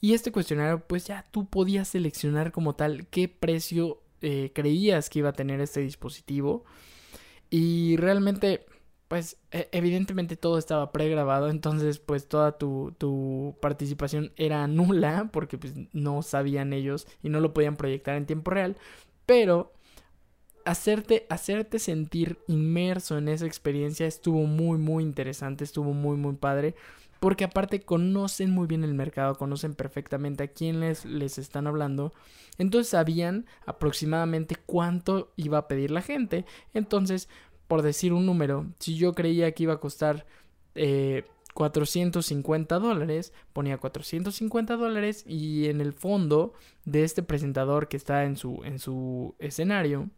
Y 0.00 0.14
este 0.14 0.32
cuestionario, 0.32 0.80
pues 0.86 1.06
ya 1.06 1.24
tú 1.30 1.48
podías 1.48 1.88
seleccionar 1.88 2.52
como 2.52 2.74
tal 2.74 3.06
qué 3.06 3.28
precio 3.28 4.02
eh, 4.22 4.52
creías 4.54 5.10
que 5.10 5.20
iba 5.20 5.30
a 5.30 5.34
tener 5.34 5.60
este 5.60 5.80
dispositivo. 5.80 6.64
Y 7.50 7.96
realmente, 7.96 8.66
pues 9.08 9.38
e, 9.52 9.68
evidentemente 9.72 10.36
todo 10.36 10.58
estaba 10.58 10.92
pregrabado, 10.92 11.48
entonces 11.48 11.98
pues 11.98 12.28
toda 12.28 12.58
tu, 12.58 12.94
tu, 12.98 13.56
participación 13.60 14.32
era 14.36 14.66
nula 14.66 15.30
porque 15.32 15.58
pues 15.58 15.74
no 15.92 16.22
sabían 16.22 16.72
ellos 16.72 17.06
y 17.22 17.28
no 17.28 17.40
lo 17.40 17.54
podían 17.54 17.76
proyectar 17.76 18.16
en 18.16 18.26
tiempo 18.26 18.50
real. 18.50 18.76
Pero 19.26 19.75
hacerte, 20.66 21.26
hacerte 21.30 21.78
sentir 21.78 22.38
inmerso 22.48 23.16
en 23.16 23.28
esa 23.28 23.46
experiencia 23.46 24.06
estuvo 24.06 24.42
muy, 24.44 24.78
muy 24.78 25.02
interesante, 25.04 25.64
estuvo 25.64 25.94
muy, 25.94 26.16
muy 26.16 26.34
padre. 26.34 26.74
Porque 27.20 27.44
aparte 27.44 27.80
conocen 27.80 28.50
muy 28.50 28.66
bien 28.66 28.84
el 28.84 28.92
mercado, 28.92 29.36
conocen 29.36 29.74
perfectamente 29.74 30.44
a 30.44 30.48
quién 30.48 30.80
les, 30.80 31.06
están 31.38 31.66
hablando. 31.66 32.12
Entonces 32.58 32.90
sabían 32.90 33.46
aproximadamente 33.64 34.56
cuánto 34.66 35.32
iba 35.36 35.56
a 35.56 35.66
pedir 35.66 35.90
la 35.90 36.02
gente. 36.02 36.44
Entonces, 36.74 37.30
por 37.68 37.80
decir 37.80 38.12
un 38.12 38.26
número, 38.26 38.66
si 38.80 38.96
yo 38.96 39.14
creía 39.14 39.52
que 39.52 39.62
iba 39.62 39.74
a 39.74 39.80
costar 39.80 40.26
eh, 40.74 41.24
450 41.54 42.78
dólares, 42.78 43.32
ponía 43.54 43.78
450 43.78 44.76
dólares 44.76 45.24
y 45.26 45.68
en 45.68 45.80
el 45.80 45.94
fondo 45.94 46.52
de 46.84 47.02
este 47.02 47.22
presentador 47.22 47.88
que 47.88 47.96
está 47.96 48.24
en 48.24 48.36
su, 48.36 48.60
en 48.62 48.78
su 48.78 49.34
escenario, 49.38 50.10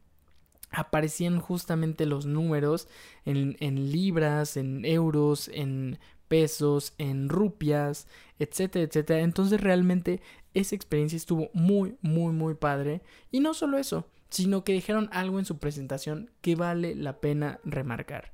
aparecían 0.71 1.41
justamente 1.41 2.07
los 2.07 2.27
números 2.27 2.89
en, 3.25 3.57
en 3.61 3.91
libras, 3.91 4.57
en 4.57 4.85
euros, 4.85 5.49
en 5.53 5.99
pesos, 6.29 6.93
en 6.99 7.29
rupias, 7.29 8.07
etcétera, 8.39 8.85
etcétera. 8.85 9.21
Entonces 9.21 9.61
realmente 9.61 10.21
esa 10.55 10.77
experiencia 10.77 11.17
estuvo 11.17 11.51
muy, 11.53 11.97
muy, 12.03 12.33
muy 12.33 12.55
padre. 12.55 13.03
Y 13.31 13.41
no 13.41 13.55
solo 13.55 13.79
eso, 13.79 14.07
sino 14.29 14.65
que 14.65 14.73
dijeron 14.73 15.09
algo 15.13 15.39
en 15.39 15.45
su 15.45 15.59
presentación 15.59 16.31
que 16.41 16.55
vale 16.55 16.95
la 16.95 17.21
pena 17.21 17.61
remarcar. 17.65 18.33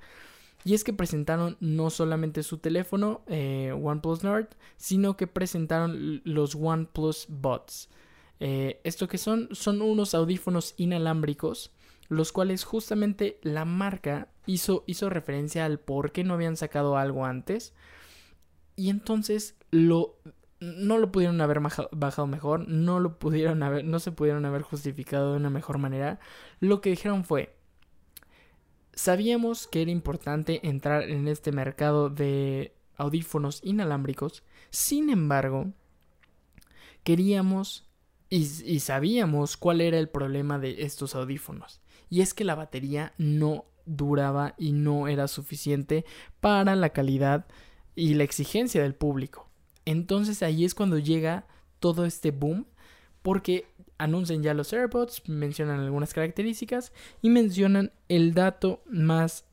Y 0.65 0.73
es 0.75 0.83
que 0.83 0.95
presentaron 0.95 1.57
no 1.61 1.91
solamente 1.91 2.43
su 2.43 2.59
teléfono 2.59 3.23
eh, 3.27 3.73
OnePlus 3.73 4.25
Nord, 4.25 4.49
sino 4.77 5.17
que 5.17 5.27
presentaron 5.27 6.23
los 6.25 6.55
OnePlus 6.55 7.27
Bots. 7.29 7.91
Eh, 8.41 8.81
esto 8.83 9.07
que 9.07 9.19
son 9.19 9.49
son 9.53 9.81
unos 9.81 10.15
audífonos 10.15 10.75
inalámbricos 10.77 11.71
los 12.09 12.33
cuales 12.33 12.65
justamente 12.65 13.39
la 13.43 13.65
marca 13.65 14.29
hizo, 14.47 14.85
hizo 14.87 15.11
referencia 15.11 15.65
al 15.65 15.81
por 15.81 16.13
qué 16.13 16.25
no 16.25 16.35
habían 16.35 16.57
sacado 16.57 16.97
algo 16.97 17.25
antes. 17.25 17.75
Y 18.77 18.91
entonces 18.91 19.57
lo 19.71 20.19
no 20.61 20.99
lo 20.99 21.13
pudieron 21.13 21.41
haber 21.41 21.61
bajado 21.93 22.27
mejor, 22.27 22.67
no 22.69 23.01
lo 23.01 23.19
pudieron 23.19 23.59
no 23.59 23.99
se 23.99 24.13
pudieron 24.13 24.47
haber 24.47 24.63
justificado 24.63 25.33
de 25.33 25.39
una 25.39 25.51
mejor 25.51 25.79
manera. 25.79 26.21
Lo 26.61 26.81
que 26.81 26.91
dijeron 26.91 27.25
fue, 27.25 27.55
sabíamos 28.95 29.67
que 29.67 29.83
era 29.83 29.91
importante 29.91 30.67
entrar 30.67 31.03
en 31.03 31.29
este 31.29 31.53
mercado 31.53 32.09
de 32.09 32.75
audífonos 32.97 33.61
inalámbricos, 33.63 34.43
sin 34.71 35.11
embargo, 35.11 35.73
queríamos 37.03 37.89
y, 38.37 38.81
sabíamos 38.81 39.57
cuál 39.57 39.81
era 39.81 39.99
el 39.99 40.09
problema 40.09 40.59
de 40.59 40.83
estos 40.83 41.15
audífonos 41.15 41.81
y 42.11 42.21
es 42.21 42.35
que 42.35 42.45
la 42.45 42.55
batería 42.55 43.13
no 43.17 43.65
duraba 43.87 44.55
y 44.59 44.73
no 44.73 45.09
era 45.09 45.29
suficiente 45.29 46.05
para 46.41 46.75
la 46.75 46.91
calidad 46.91 47.47
y 47.95 48.15
la 48.15 48.25
exigencia 48.25 48.83
del 48.83 48.95
público. 48.95 49.49
Entonces 49.85 50.43
ahí 50.43 50.65
es 50.65 50.75
cuando 50.75 50.99
llega 50.99 51.47
todo 51.79 52.05
este 52.05 52.31
boom 52.31 52.67
porque 53.23 53.67
anuncian 53.99 54.43
ya 54.43 54.53
los 54.55 54.73
AirPods, 54.73 55.29
mencionan 55.29 55.81
algunas 55.81 56.13
características 56.13 56.93
y 57.23 57.31
mencionan 57.31 57.93
el 58.09 58.35
dato 58.35 58.83
más 58.87 59.45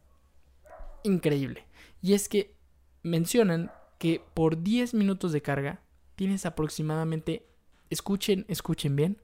increíble. 1.03 1.67
Y 2.01 2.13
es 2.13 2.27
que 2.27 2.55
mencionan 3.03 3.71
que 3.99 4.23
por 4.33 4.63
10 4.63 4.93
minutos 4.95 5.31
de 5.31 5.41
carga 5.41 5.81
tienes 6.15 6.45
aproximadamente, 6.45 7.45
escuchen, 7.91 8.45
escuchen 8.47 8.95
bien, 8.95 9.21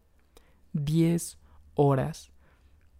10 0.73 1.39
horas 1.73 2.31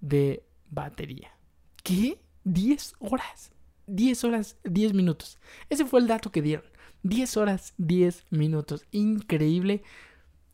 de 0.02 0.44
batería. 0.70 1.38
¿Qué? 1.84 2.20
10 2.44 2.96
horas. 3.00 3.52
10 3.86 4.24
horas, 4.24 4.58
10 4.64 4.94
minutos. 4.94 5.38
Ese 5.70 5.86
fue 5.86 6.00
el 6.00 6.08
dato 6.08 6.32
que 6.32 6.42
dieron. 6.42 6.66
10 7.04 7.38
horas, 7.38 7.74
10 7.78 8.26
minutos. 8.32 8.86
Increíble 8.92 9.84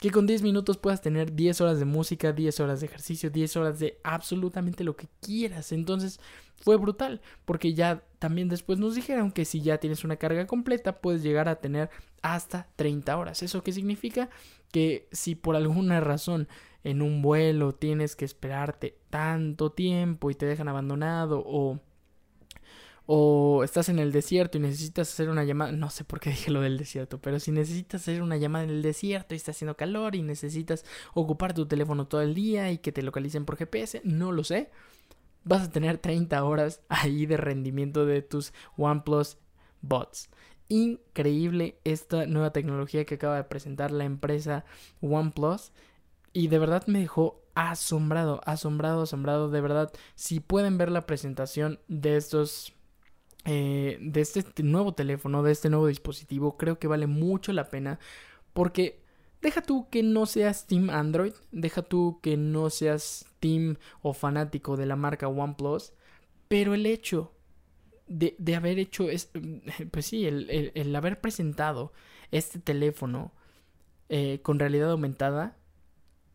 que 0.04 0.12
con 0.12 0.28
10 0.28 0.42
minutos 0.42 0.78
puedas 0.78 1.02
tener 1.02 1.34
10 1.34 1.62
horas 1.62 1.80
de 1.80 1.86
música, 1.86 2.34
10 2.34 2.60
horas 2.60 2.82
de 2.82 2.88
ejercicio, 2.88 3.30
10 3.30 3.56
horas 3.56 3.80
de 3.80 4.00
absolutamente 4.04 4.84
lo 4.84 4.98
que 4.98 5.08
quieras. 5.22 5.72
Entonces 5.72 6.20
fue 6.58 6.76
brutal, 6.76 7.22
porque 7.46 7.74
ya 7.74 8.04
también 8.20 8.50
después 8.50 8.80
nos 8.80 8.96
dijeron 8.96 9.32
que 9.32 9.46
si 9.46 9.62
ya 9.62 9.78
tienes 9.78 10.04
una 10.04 10.18
carga 10.18 10.46
completa, 10.46 11.00
puedes 11.00 11.24
llegar 11.24 11.48
a 11.48 11.62
tener 11.62 11.90
hasta 12.22 12.68
30 12.76 13.16
horas. 13.16 13.44
¿Eso 13.44 13.64
qué 13.64 13.72
significa? 13.72 14.30
Que 14.74 15.08
si 15.14 15.36
por 15.36 15.56
alguna 15.56 16.02
razón 16.02 16.50
en 16.84 17.02
un 17.02 17.22
vuelo 17.22 17.74
tienes 17.74 18.18
que 18.18 18.26
esperarte 18.26 18.98
tanto 19.10 19.72
tiempo 19.72 20.32
y 20.32 20.36
te 20.36 20.46
dejan 20.46 20.68
abandonado 20.68 21.42
o 21.46 21.80
o 23.06 23.64
estás 23.64 23.90
en 23.90 24.00
el 24.00 24.12
desierto 24.12 24.58
y 24.58 24.62
necesitas 24.62 25.12
hacer 25.12 25.30
una 25.30 25.44
llamada, 25.44 25.72
no 25.72 25.90
sé 25.90 26.04
por 26.06 26.20
qué 26.20 26.30
dije 26.30 26.52
lo 26.52 26.62
del 26.62 26.78
desierto, 26.78 27.20
pero 27.20 27.40
si 27.40 27.52
necesitas 27.52 28.02
hacer 28.02 28.22
una 28.22 28.38
llamada 28.38 28.64
en 28.64 28.70
el 28.70 28.82
desierto 28.82 29.34
y 29.34 29.38
está 29.38 29.52
haciendo 29.52 29.76
calor 29.76 30.16
y 30.16 30.22
necesitas 30.22 30.86
ocupar 31.14 31.54
tu 31.54 31.66
teléfono 31.66 32.08
todo 32.08 32.22
el 32.22 32.34
día 32.34 32.72
y 32.72 32.78
que 32.78 32.92
te 32.92 33.02
localicen 33.04 33.46
por 33.46 33.58
GPS, 33.58 34.02
no 34.06 34.32
lo 34.32 34.44
sé, 34.44 34.72
vas 35.44 35.64
a 35.64 35.72
tener 35.72 35.98
30 35.98 36.44
horas 36.44 36.82
ahí 36.90 37.26
de 37.26 37.38
rendimiento 37.38 38.06
de 38.06 38.22
tus 38.22 38.54
OnePlus 38.78 39.38
bots. 39.82 40.30
Increíble 40.70 41.78
esta 41.84 42.26
nueva 42.26 42.52
tecnología 42.52 43.06
que 43.06 43.16
acaba 43.16 43.36
de 43.36 43.44
presentar 43.44 43.92
la 43.92 44.06
empresa 44.06 44.66
OnePlus 45.02 45.72
y 46.34 46.48
de 46.48 46.60
verdad 46.60 46.86
me 46.88 47.00
dejó 47.00 47.42
asombrado, 47.56 48.42
asombrado, 48.46 49.04
asombrado. 49.04 49.50
De 49.50 49.62
verdad, 49.62 49.92
si 50.16 50.40
pueden 50.40 50.78
ver 50.78 50.92
la 50.92 51.06
presentación 51.06 51.80
de 51.88 52.18
estos 52.18 52.74
eh, 53.46 53.98
de 54.02 54.22
este 54.22 54.64
nuevo 54.64 54.94
teléfono, 54.94 55.44
de 55.44 55.52
este 55.52 55.70
nuevo 55.70 55.88
dispositivo, 55.88 56.58
creo 56.58 56.80
que 56.80 56.88
vale 56.88 57.08
mucho 57.08 57.52
la 57.52 57.70
pena 57.70 58.00
porque 58.54 59.04
deja 59.42 59.62
tú 59.62 59.90
que 59.90 60.02
no 60.02 60.26
seas 60.26 60.66
Team 60.66 60.90
Android, 60.90 61.34
deja 61.52 61.82
tú 61.82 62.20
que 62.22 62.38
no 62.38 62.70
seas 62.70 63.26
Team 63.40 63.78
o 64.02 64.14
fanático 64.14 64.78
de 64.78 64.86
la 64.86 64.96
marca 64.96 65.28
OnePlus, 65.28 65.92
pero 66.48 66.74
el 66.74 66.86
hecho 66.86 67.34
de, 68.08 68.36
de 68.38 68.56
haber 68.56 68.80
hecho, 68.80 69.10
es, 69.10 69.32
pues 69.92 70.06
sí, 70.06 70.26
el, 70.26 70.50
el, 70.50 70.72
el, 70.76 70.96
haber 70.96 71.22
presentado 71.22 71.94
este 72.32 72.60
teléfono 72.60 73.32
eh, 74.10 74.40
con 74.42 74.60
realidad 74.60 74.92
aumentada, 74.92 75.58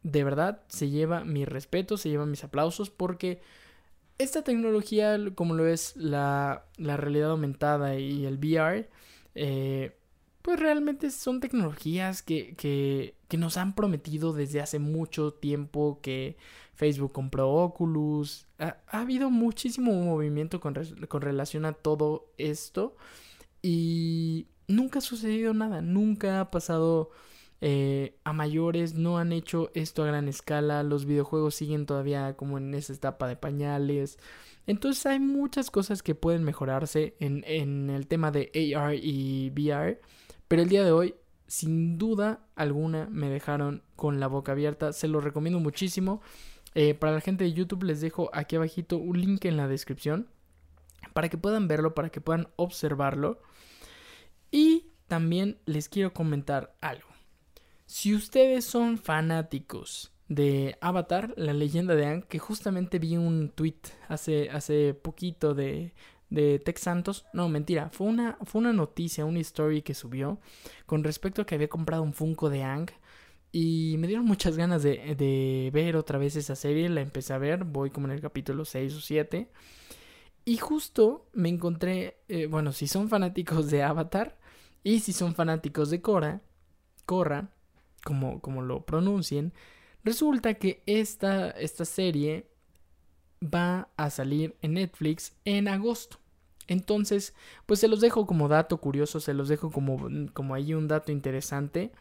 de 0.03 0.25
verdad 0.25 0.63
se 0.69 0.91
lleva 0.91 1.25
mi 1.25 1.45
respeto, 1.45 1.97
se 1.97 2.09
lleva 2.09 2.27
mis 2.27 2.45
aplausos 2.45 2.91
porque 2.91 3.41
esta 4.19 4.43
tecnología, 4.43 5.17
como 5.35 5.55
lo 5.55 5.67
es 5.67 5.97
la, 5.97 6.65
la 6.77 6.97
realidad 6.97 7.31
aumentada 7.31 7.97
y 7.97 8.27
el 8.27 8.39
VR, 8.39 8.89
eh, 9.35 9.97
pues 10.43 10.59
realmente 10.59 11.11
son 11.11 11.41
tecnologías 11.41 12.23
que, 12.23 12.55
que, 12.57 13.15
que 13.29 13.37
nos 13.37 13.57
han 13.57 13.75
prometido 13.75 14.33
desde 14.33 14.61
hace 14.61 14.79
mucho 14.79 15.33
tiempo 15.35 16.01
que 16.03 16.37
Facebook 16.79 17.13
compró 17.13 17.51
Oculus. 17.51 18.47
Ha, 18.61 18.79
habido 18.87 19.31
muchísimo 19.31 19.93
movimiento 19.93 20.61
con, 20.61 20.75
con 21.09 21.21
relación 21.23 21.65
a 21.65 21.73
todo 21.73 22.31
esto 22.39 22.95
y 23.61 24.47
nunca 24.69 25.01
ha 25.01 25.03
sucedido 25.03 25.53
nada, 25.55 25.83
nunca 25.83 26.41
ha 26.41 26.51
pasado 26.53 27.11
eh, 27.61 28.17
a 28.23 28.33
mayores, 28.33 28.95
no 28.95 29.19
han 29.19 29.33
hecho 29.33 29.73
esto 29.75 30.05
a 30.05 30.07
gran 30.07 30.29
escala, 30.29 30.85
los 30.85 31.05
videojuegos 31.05 31.57
siguen 31.57 31.85
todavía 31.85 32.37
como 32.37 32.59
en 32.59 32.73
esa 32.75 32.93
etapa 32.93 33.27
de 33.27 33.35
pañales. 33.35 34.17
Entonces 34.69 35.05
hay 35.07 35.19
muchas 35.19 35.73
cosas 35.73 36.05
que 36.05 36.15
pueden 36.15 36.45
mejorarse 36.45 37.17
en, 37.19 37.43
en 37.49 37.91
el 37.91 38.07
tema 38.07 38.31
de 38.31 38.53
AR 38.77 38.95
y 38.95 39.51
VR, 39.51 40.01
pero 40.47 40.63
el 40.63 40.69
día 40.69 40.85
de 40.85 40.93
hoy, 40.93 41.17
sin 41.49 41.99
duda 41.99 42.47
alguna, 42.55 43.09
me 43.11 43.29
dejaron 43.29 43.83
con 43.97 44.21
la 44.21 44.29
boca 44.29 44.53
abierta, 44.53 44.93
se 44.93 45.09
lo 45.09 45.21
recomiendo 45.21 45.59
muchísimo. 45.59 46.23
Eh, 46.75 46.95
para 46.95 47.13
la 47.13 47.21
gente 47.21 47.45
de 47.45 47.53
YouTube 47.53 47.85
les 47.85 48.01
dejo 48.01 48.31
aquí 48.33 48.57
abajito 48.57 48.99
un 48.99 49.21
link 49.21 49.45
en 49.45 49.57
la 49.57 49.69
descripción 49.69 50.29
para 51.13 51.29
que 51.29 51.39
puedan 51.39 51.69
verlo, 51.69 51.95
para 51.95 52.11
que 52.11 52.21
puedan 52.21 52.49
observarlo. 52.57 53.41
Y 54.51 54.87
también 55.07 55.59
les 55.67 55.89
quiero 55.89 56.13
comentar 56.13 56.75
algo. 56.81 57.09
Si 57.87 58.15
ustedes 58.15 58.65
son 58.65 58.99
fanáticos 58.99 60.13
de 60.29 60.77
Avatar, 60.81 61.33
la 61.37 61.55
leyenda 61.55 61.95
de 61.95 62.07
Aang, 62.07 62.23
que 62.23 62.39
justamente 62.39 62.99
vi 62.99 63.17
un 63.17 63.49
tweet 63.49 63.81
hace, 64.09 64.51
hace 64.51 64.93
poquito 64.93 65.55
de, 65.55 65.95
de 66.29 66.59
Tex 66.59 66.83
Santos, 66.83 67.25
no, 67.33 67.49
mentira, 67.49 67.89
fue 67.91 68.07
una, 68.07 68.37
fue 68.45 68.61
una 68.61 68.75
noticia, 68.75 69.25
una 69.25 69.41
story 69.41 69.83
que 69.83 69.95
subió 69.95 70.39
con 70.85 71.03
respecto 71.03 71.43
a 71.43 71.47
que 71.47 71.55
había 71.55 71.69
comprado 71.69 72.03
un 72.03 72.13
Funko 72.13 72.51
de 72.51 72.63
Aang 72.63 72.91
y 73.53 73.97
me 73.99 74.07
dieron 74.07 74.27
muchas 74.27 74.57
ganas 74.57 74.83
de, 74.83 75.15
de 75.17 75.71
ver 75.73 75.97
otra 75.97 76.19
vez 76.19 76.37
esa 76.37 76.57
serie, 76.57 76.89
la 76.89 77.01
empecé 77.01 77.33
a 77.33 77.39
ver, 77.39 77.65
voy 77.65 77.91
como 77.91 78.07
en 78.07 78.13
el 78.13 78.21
capítulo 78.21 78.65
6 78.65 78.95
o 78.95 79.01
7 79.01 79.49
y 80.49 80.57
justo 80.57 81.29
me 81.35 81.51
encontré, 81.51 82.23
eh, 82.29 82.47
bueno, 82.47 82.73
si 82.73 82.87
son 82.89 83.11
fanáticos 83.11 83.71
de 83.71 83.83
Avatar 83.83 84.39
y 84.83 85.01
si 85.01 85.13
son 85.13 85.35
fanáticos 85.35 85.91
de 85.91 86.01
Korra, 86.01 86.41
Korra, 87.05 87.51
como, 88.03 88.41
como 88.41 88.63
lo 88.63 88.87
pronuncien, 88.87 89.53
resulta 90.05 90.55
que 90.55 90.83
esta, 90.87 91.51
esta 91.51 91.85
serie 91.85 92.49
va 93.43 93.91
a 93.99 94.09
salir 94.09 94.57
en 94.63 94.73
Netflix 94.73 95.35
en 95.45 95.69
agosto. 95.69 96.17
Entonces, 96.67 97.35
pues 97.67 97.81
se 97.81 97.89
los 97.89 98.01
dejo 98.01 98.27
como 98.27 98.49
dato 98.49 98.79
curioso, 98.79 99.21
se 99.21 99.35
los 99.35 99.49
dejo 99.49 99.71
como, 99.71 100.09
como 100.33 100.55
ahí 100.55 100.73
un 100.73 100.89
dato 100.89 101.13
interesante. 101.13 101.93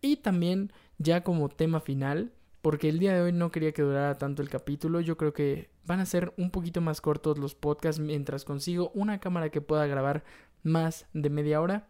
Y 0.00 0.16
también 0.16 0.72
ya 0.98 1.22
como 1.22 1.48
tema 1.48 1.80
final, 1.80 2.32
porque 2.60 2.88
el 2.88 2.98
día 2.98 3.14
de 3.14 3.22
hoy 3.22 3.32
no 3.32 3.50
quería 3.50 3.72
que 3.72 3.82
durara 3.82 4.18
tanto 4.18 4.42
el 4.42 4.48
capítulo, 4.48 5.00
yo 5.00 5.16
creo 5.16 5.32
que 5.32 5.70
van 5.84 6.00
a 6.00 6.06
ser 6.06 6.32
un 6.36 6.50
poquito 6.50 6.80
más 6.80 7.00
cortos 7.00 7.38
los 7.38 7.54
podcasts 7.54 8.00
mientras 8.00 8.44
consigo 8.44 8.90
una 8.94 9.18
cámara 9.18 9.50
que 9.50 9.60
pueda 9.60 9.86
grabar 9.86 10.24
más 10.62 11.06
de 11.12 11.30
media 11.30 11.60
hora. 11.60 11.88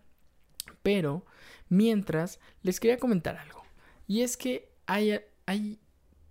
Pero, 0.83 1.27
mientras, 1.69 2.41
les 2.63 2.81
quería 2.81 2.99
comentar 2.99 3.37
algo. 3.37 3.63
Y 4.07 4.23
es 4.23 4.37
que 4.37 4.73
hay, 4.87 5.21
hay 5.47 5.79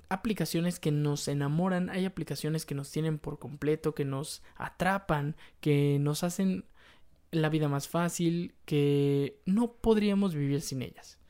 aplicaciones 0.10 0.80
que 0.80 0.92
nos 0.92 1.28
enamoran, 1.28 1.90
hay 1.90 2.06
aplicaciones 2.06 2.66
que 2.66 2.75
nos 2.75 2.92
tienen 2.92 3.20
por 3.20 3.40
completo, 3.40 3.96
que 3.96 4.06
nos 4.06 4.42
atrapan, 4.56 5.36
que 5.60 6.00
nos 6.00 6.24
hacen 6.24 6.66
la 7.32 7.50
vida 7.50 7.70
más 7.70 7.88
fácil, 7.88 8.54
que 8.66 9.40
no 9.46 9.74
podríamos 9.74 10.36
vivir 10.36 10.62
sin 10.62 10.82
ellas. 10.82 11.21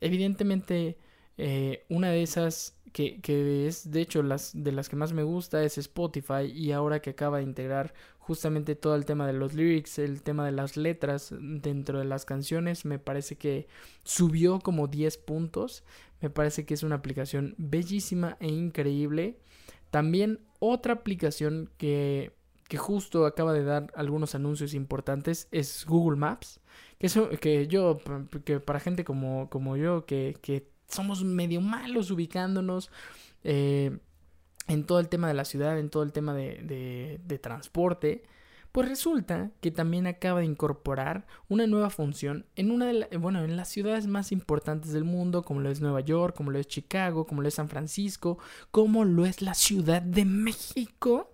Evidentemente, 0.00 0.98
eh, 1.36 1.84
una 1.88 2.10
de 2.10 2.22
esas 2.22 2.76
que, 2.92 3.20
que, 3.20 3.66
es 3.66 3.90
de 3.90 4.00
hecho 4.00 4.22
las 4.22 4.52
de 4.54 4.72
las 4.72 4.88
que 4.88 4.96
más 4.96 5.12
me 5.12 5.22
gusta 5.22 5.62
es 5.62 5.78
Spotify 5.78 6.44
y 6.52 6.72
ahora 6.72 7.00
que 7.00 7.10
acaba 7.10 7.38
de 7.38 7.44
integrar 7.44 7.92
justamente 8.28 8.74
todo 8.74 8.94
el 8.94 9.06
tema 9.06 9.26
de 9.26 9.32
los 9.32 9.54
lyrics, 9.54 9.98
el 9.98 10.22
tema 10.22 10.44
de 10.44 10.52
las 10.52 10.76
letras 10.76 11.34
dentro 11.40 11.98
de 11.98 12.04
las 12.04 12.26
canciones, 12.26 12.84
me 12.84 12.98
parece 12.98 13.36
que 13.36 13.68
subió 14.04 14.58
como 14.58 14.86
10 14.86 15.16
puntos, 15.16 15.82
me 16.20 16.28
parece 16.28 16.66
que 16.66 16.74
es 16.74 16.82
una 16.82 16.96
aplicación 16.96 17.54
bellísima 17.56 18.36
e 18.40 18.48
increíble. 18.48 19.38
También 19.90 20.40
otra 20.58 20.92
aplicación 20.92 21.70
que, 21.78 22.32
que 22.68 22.76
justo 22.76 23.26
acaba 23.26 23.52
de 23.52 23.64
dar 23.64 23.90
algunos 23.96 24.34
anuncios 24.34 24.74
importantes 24.74 25.48
es 25.50 25.84
Google 25.86 26.18
Maps, 26.18 26.60
que, 26.98 27.06
eso, 27.06 27.30
que 27.30 27.66
yo, 27.66 27.98
que 28.44 28.60
para 28.60 28.78
gente 28.78 29.04
como, 29.04 29.48
como 29.48 29.76
yo, 29.76 30.04
que, 30.04 30.36
que 30.42 30.68
somos 30.88 31.24
medio 31.24 31.60
malos 31.60 32.10
ubicándonos 32.10 32.90
eh, 33.44 33.98
en 34.66 34.84
todo 34.84 35.00
el 35.00 35.08
tema 35.08 35.28
de 35.28 35.34
la 35.34 35.44
ciudad, 35.44 35.78
en 35.78 35.88
todo 35.88 36.02
el 36.02 36.12
tema 36.12 36.34
de, 36.34 37.18
de, 37.24 37.38
transporte. 37.38 38.22
Pues 38.70 38.86
resulta 38.86 39.50
que 39.62 39.70
también 39.70 40.06
acaba 40.06 40.40
de 40.40 40.46
incorporar 40.46 41.26
una 41.48 41.66
nueva 41.66 41.88
función 41.88 42.44
en 42.54 42.70
una 42.70 42.84
de 42.86 43.16
bueno, 43.16 43.42
en 43.42 43.56
las 43.56 43.68
ciudades 43.68 44.06
más 44.06 44.30
importantes 44.30 44.92
del 44.92 45.04
mundo, 45.04 45.42
como 45.42 45.60
lo 45.60 45.70
es 45.70 45.80
Nueva 45.80 46.00
York, 46.00 46.36
como 46.36 46.50
lo 46.50 46.58
es 46.58 46.66
Chicago, 46.66 47.26
como 47.26 47.40
lo 47.40 47.48
es 47.48 47.54
San 47.54 47.70
Francisco, 47.70 48.38
como 48.70 49.06
lo 49.06 49.24
es 49.24 49.40
la 49.40 49.54
Ciudad 49.54 50.02
de 50.02 50.26
México. 50.26 51.30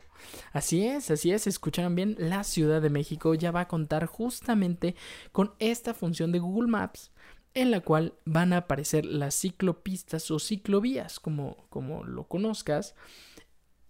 Así 0.53 0.87
es, 0.87 1.11
así 1.11 1.33
es, 1.33 1.47
escucharon 1.47 1.95
bien, 1.95 2.17
la 2.19 2.45
Ciudad 2.45 2.81
de 2.83 2.91
México 2.91 3.35
ya 3.35 3.51
va 3.51 3.61
a 3.61 3.69
contar 3.69 4.07
justamente 4.07 4.95
con 5.33 5.53
esta 5.59 5.95
función 5.95 6.33
de 6.33 6.39
Google 6.39 6.69
Maps 6.69 7.11
en 7.55 7.71
la 7.71 7.81
cual 7.81 8.15
van 8.25 8.53
a 8.53 8.59
aparecer 8.59 9.05
las 9.07 9.35
ciclopistas 9.35 10.31
o 10.31 10.39
ciclovías, 10.39 11.21
como, 11.21 11.57
como 11.71 12.05
lo 12.05 12.25
conozcas. 12.25 12.95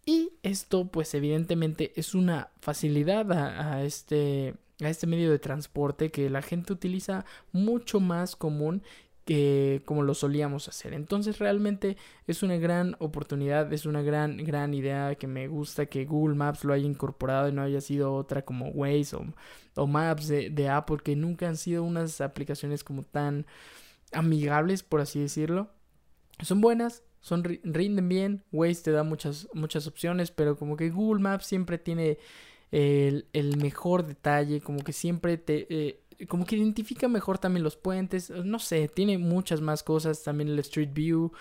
Y 0.04 0.32
esto, 0.42 0.86
pues 0.88 1.14
evidentemente, 1.14 1.92
es 1.96 2.14
una 2.14 2.50
facilidad 2.60 3.32
a, 3.32 3.82
este, 3.82 4.54
a 4.82 4.90
este 4.90 5.06
medio 5.06 5.30
de 5.30 5.38
transporte 5.38 6.10
que 6.10 6.28
la 6.28 6.42
gente 6.42 6.74
utiliza 6.74 7.24
mucho 7.52 8.00
más 8.00 8.36
común 8.36 8.82
que 9.24 9.82
como 9.84 10.02
lo 10.02 10.14
solíamos 10.14 10.68
hacer. 10.68 10.92
Entonces 10.92 11.38
realmente 11.38 11.96
es 12.26 12.42
una 12.42 12.56
gran 12.56 12.96
oportunidad, 12.98 13.72
es 13.72 13.86
una 13.86 14.02
gran, 14.02 14.36
gran 14.38 14.74
idea 14.74 15.14
que 15.14 15.26
me 15.26 15.48
gusta 15.48 15.86
que 15.86 16.04
Google 16.04 16.36
Maps 16.36 16.64
lo 16.64 16.74
haya 16.74 16.86
incorporado 16.86 17.48
y 17.48 17.52
no 17.52 17.62
haya 17.62 17.80
sido 17.80 18.14
otra 18.14 18.42
como 18.44 18.68
Waze 18.68 19.16
o, 19.76 19.86
Maps 19.86 20.28
de, 20.28 20.68
Apple, 20.68 20.98
que 21.02 21.16
nunca 21.16 21.48
han 21.48 21.56
sido 21.56 21.82
unas 21.84 22.20
aplicaciones 22.20 22.84
como 22.84 23.02
tan 23.02 23.46
amigables, 24.12 24.82
por 24.82 25.00
así 25.00 25.20
decirlo. 25.20 25.70
Son 26.42 26.60
buenas, 26.60 27.02
son 27.20 27.42
rinden 27.44 28.08
bien, 28.08 28.44
Waze 28.52 28.82
te 28.82 28.90
da 28.90 29.04
muchas, 29.04 29.48
muchas 29.54 29.86
opciones, 29.86 30.30
pero 30.30 30.56
como 30.56 30.76
que 30.76 30.90
Google 30.90 31.22
Maps 31.22 31.46
siempre 31.46 31.78
tiene 31.78 32.18
el, 32.70 33.26
el 33.32 33.56
mejor 33.56 34.06
detalle, 34.06 34.60
como 34.60 34.80
que 34.80 34.92
siempre 34.92 35.38
te... 35.38 35.66
Eh, 35.70 36.03
como 36.28 36.46
que 36.46 36.56
identifica 36.56 37.08
mejor 37.08 37.38
también 37.38 37.64
los 37.64 37.76
puentes, 37.76 38.30
no 38.30 38.58
sé, 38.58 38.88
tiene 38.88 39.18
muchas 39.18 39.60
más 39.60 39.82
cosas, 39.82 40.22
también 40.22 40.48
el 40.48 40.58
Street 40.60 40.90
View, 40.92 41.32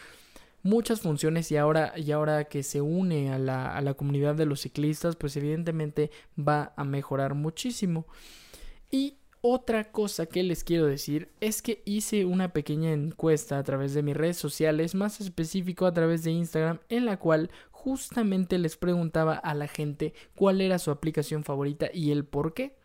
muchas 0.63 1.01
funciones 1.01 1.51
y 1.51 1.57
ahora, 1.57 1.93
y 1.97 2.11
ahora 2.11 2.45
que 2.45 2.63
se 2.63 2.81
une 2.81 3.31
a 3.31 3.37
la, 3.37 3.75
a 3.75 3.81
la 3.81 3.93
comunidad 3.93 4.35
de 4.35 4.45
los 4.45 4.61
ciclistas, 4.61 5.15
pues 5.15 5.35
evidentemente 5.37 6.11
va 6.37 6.73
a 6.75 6.83
mejorar 6.83 7.35
muchísimo. 7.35 8.05
Y 8.89 9.17
otra 9.41 9.91
cosa 9.91 10.25
que 10.25 10.41
les 10.41 10.63
quiero 10.63 10.85
decir 10.85 11.29
es 11.41 11.61
que 11.61 11.81
hice 11.83 12.23
una 12.23 12.53
pequeña 12.53 12.93
encuesta 12.93 13.57
a 13.57 13.63
través 13.63 13.93
de 13.93 14.01
mis 14.01 14.15
redes 14.15 14.37
sociales, 14.37 14.95
más 14.95 15.19
específico 15.19 15.85
a 15.85 15.93
través 15.93 16.23
de 16.23 16.31
Instagram, 16.31 16.79
en 16.87 17.05
la 17.05 17.17
cual 17.17 17.51
justamente 17.71 18.57
les 18.57 18.77
preguntaba 18.77 19.33
a 19.33 19.53
la 19.53 19.67
gente 19.67 20.13
cuál 20.33 20.61
era 20.61 20.79
su 20.79 20.91
aplicación 20.91 21.43
favorita 21.43 21.89
y 21.93 22.11
el 22.11 22.23
por 22.23 22.53
qué. 22.53 22.77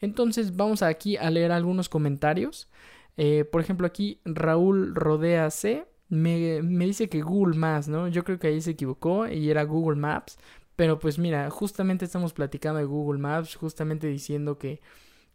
Entonces 0.00 0.56
vamos 0.56 0.82
aquí 0.82 1.16
a 1.16 1.30
leer 1.30 1.52
algunos 1.52 1.88
comentarios. 1.88 2.68
Eh, 3.16 3.44
por 3.44 3.60
ejemplo, 3.60 3.86
aquí 3.86 4.20
Raúl 4.24 4.94
Rodea 4.94 5.50
C 5.50 5.86
me, 6.08 6.60
dice 6.62 7.08
que 7.08 7.22
Google 7.22 7.56
Maps, 7.56 7.88
¿no? 7.88 8.08
Yo 8.08 8.24
creo 8.24 8.38
que 8.38 8.48
ahí 8.48 8.60
se 8.60 8.72
equivocó 8.72 9.26
y 9.28 9.50
era 9.50 9.64
Google 9.64 10.00
Maps. 10.00 10.38
Pero 10.76 10.98
pues 10.98 11.18
mira, 11.18 11.48
justamente 11.50 12.04
estamos 12.04 12.32
platicando 12.32 12.78
de 12.78 12.84
Google 12.84 13.18
Maps, 13.18 13.56
justamente 13.56 14.06
diciendo 14.08 14.58
que, 14.58 14.80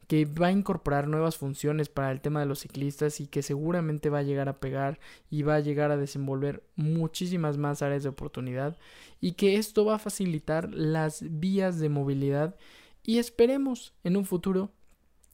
que 0.07 0.25
va 0.25 0.47
a 0.47 0.51
incorporar 0.51 1.07
nuevas 1.07 1.37
funciones 1.37 1.89
para 1.89 2.11
el 2.11 2.21
tema 2.21 2.41
de 2.41 2.45
los 2.45 2.59
ciclistas 2.59 3.19
y 3.19 3.27
que 3.27 3.41
seguramente 3.41 4.09
va 4.09 4.19
a 4.19 4.23
llegar 4.23 4.49
a 4.49 4.59
pegar 4.59 4.99
y 5.31 5.41
va 5.41 5.55
a 5.55 5.59
llegar 5.59 5.89
a 5.91 5.97
desenvolver 5.97 6.63
muchísimas 6.75 7.57
más 7.57 7.81
áreas 7.81 8.03
de 8.03 8.09
oportunidad 8.09 8.77
y 9.19 9.33
que 9.33 9.55
esto 9.55 9.83
va 9.85 9.95
a 9.95 9.99
facilitar 9.99 10.69
las 10.71 11.23
vías 11.39 11.79
de 11.79 11.89
movilidad 11.89 12.55
y 13.03 13.17
esperemos 13.17 13.93
en 14.03 14.17
un 14.17 14.25
futuro 14.25 14.71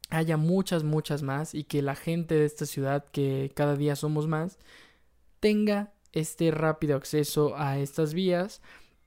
haya 0.09 0.37
muchas, 0.37 0.83
muchas 0.83 1.21
más 1.21 1.53
y 1.53 1.63
que 1.63 1.81
la 1.81 1.95
gente 1.95 2.35
de 2.35 2.45
esta 2.45 2.65
ciudad, 2.65 3.05
que 3.11 3.51
cada 3.55 3.75
día 3.75 3.95
somos 3.95 4.27
más, 4.27 4.57
tenga 5.39 5.93
este 6.13 6.51
rápido 6.51 6.95
acceso 6.95 7.55
a 7.57 7.77
estas 7.77 8.13
vías 8.13 8.61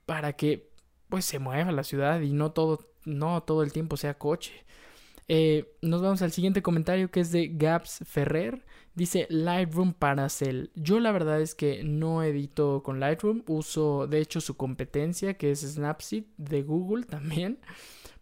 para 0.05 0.33
que 0.33 0.69
pues 1.09 1.25
se 1.25 1.39
mueva 1.39 1.71
la 1.71 1.83
ciudad 1.83 2.21
y 2.21 2.31
no 2.31 2.51
todo, 2.51 2.87
no 3.05 3.43
todo 3.43 3.63
el 3.63 3.73
tiempo 3.73 3.97
sea 3.97 4.17
coche. 4.17 4.65
Eh, 5.27 5.77
nos 5.81 6.01
vamos 6.01 6.21
al 6.21 6.31
siguiente 6.31 6.61
comentario 6.61 7.09
que 7.09 7.21
es 7.21 7.31
de 7.31 7.49
Gaps 7.53 8.03
Ferrer. 8.05 8.65
Dice 8.95 9.27
Lightroom 9.29 9.93
para 9.93 10.27
Cell. 10.27 10.67
Yo 10.75 10.99
la 10.99 11.13
verdad 11.13 11.39
es 11.41 11.55
que 11.55 11.83
no 11.83 12.23
edito 12.23 12.83
con 12.83 12.99
Lightroom. 12.99 13.43
Uso 13.47 14.07
de 14.07 14.19
hecho 14.19 14.41
su 14.41 14.57
competencia 14.57 15.35
que 15.35 15.51
es 15.51 15.61
Snapseed 15.61 16.25
de 16.37 16.63
Google 16.63 17.05
también. 17.05 17.59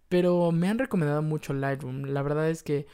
Pero 0.10 0.52
me 0.52 0.68
han 0.68 0.80
recomendado 0.80 1.22
mucho 1.22 1.54
Lightroom. 1.54 2.06
La 2.06 2.22
verdad 2.22 2.50
es 2.50 2.64
que 2.64 2.88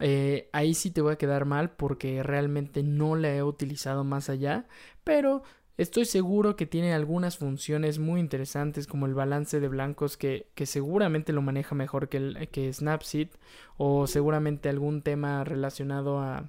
eh, 0.00 0.48
ahí 0.52 0.74
sí 0.74 0.90
te 0.90 1.00
voy 1.02 1.12
a 1.12 1.18
quedar 1.18 1.44
mal 1.44 1.70
porque 1.70 2.22
realmente 2.22 2.82
no 2.82 3.16
la 3.16 3.34
he 3.34 3.42
utilizado 3.42 4.04
más 4.04 4.28
allá. 4.30 4.66
Pero 5.04 5.42
Estoy 5.76 6.04
seguro 6.04 6.54
que 6.54 6.66
tiene 6.66 6.94
algunas 6.94 7.36
funciones 7.36 7.98
muy 7.98 8.20
interesantes 8.20 8.86
como 8.86 9.06
el 9.06 9.14
balance 9.14 9.58
de 9.58 9.66
blancos 9.66 10.16
que, 10.16 10.48
que 10.54 10.66
seguramente 10.66 11.32
lo 11.32 11.42
maneja 11.42 11.74
mejor 11.74 12.08
que, 12.08 12.48
que 12.52 12.72
Snapseed 12.72 13.30
o 13.76 14.06
seguramente 14.06 14.68
algún 14.68 15.02
tema 15.02 15.42
relacionado 15.42 16.20
a, 16.20 16.48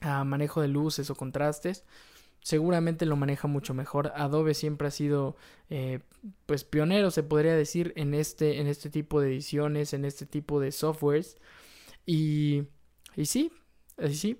a 0.00 0.24
manejo 0.24 0.60
de 0.60 0.66
luces 0.68 1.08
o 1.08 1.14
contrastes 1.14 1.84
seguramente 2.40 3.06
lo 3.06 3.16
maneja 3.16 3.48
mucho 3.48 3.74
mejor. 3.74 4.12
Adobe 4.16 4.54
siempre 4.54 4.88
ha 4.88 4.90
sido 4.90 5.36
eh, 5.70 6.00
pues 6.46 6.64
pionero, 6.64 7.10
se 7.10 7.22
podría 7.22 7.54
decir, 7.54 7.92
en 7.96 8.14
este, 8.14 8.60
en 8.60 8.66
este 8.66 8.90
tipo 8.90 9.20
de 9.20 9.28
ediciones, 9.28 9.92
en 9.92 10.04
este 10.04 10.26
tipo 10.26 10.60
de 10.60 10.72
softwares. 10.72 11.36
Y, 12.06 12.64
y 13.16 13.26
sí, 13.26 13.52
sí, 14.12 14.38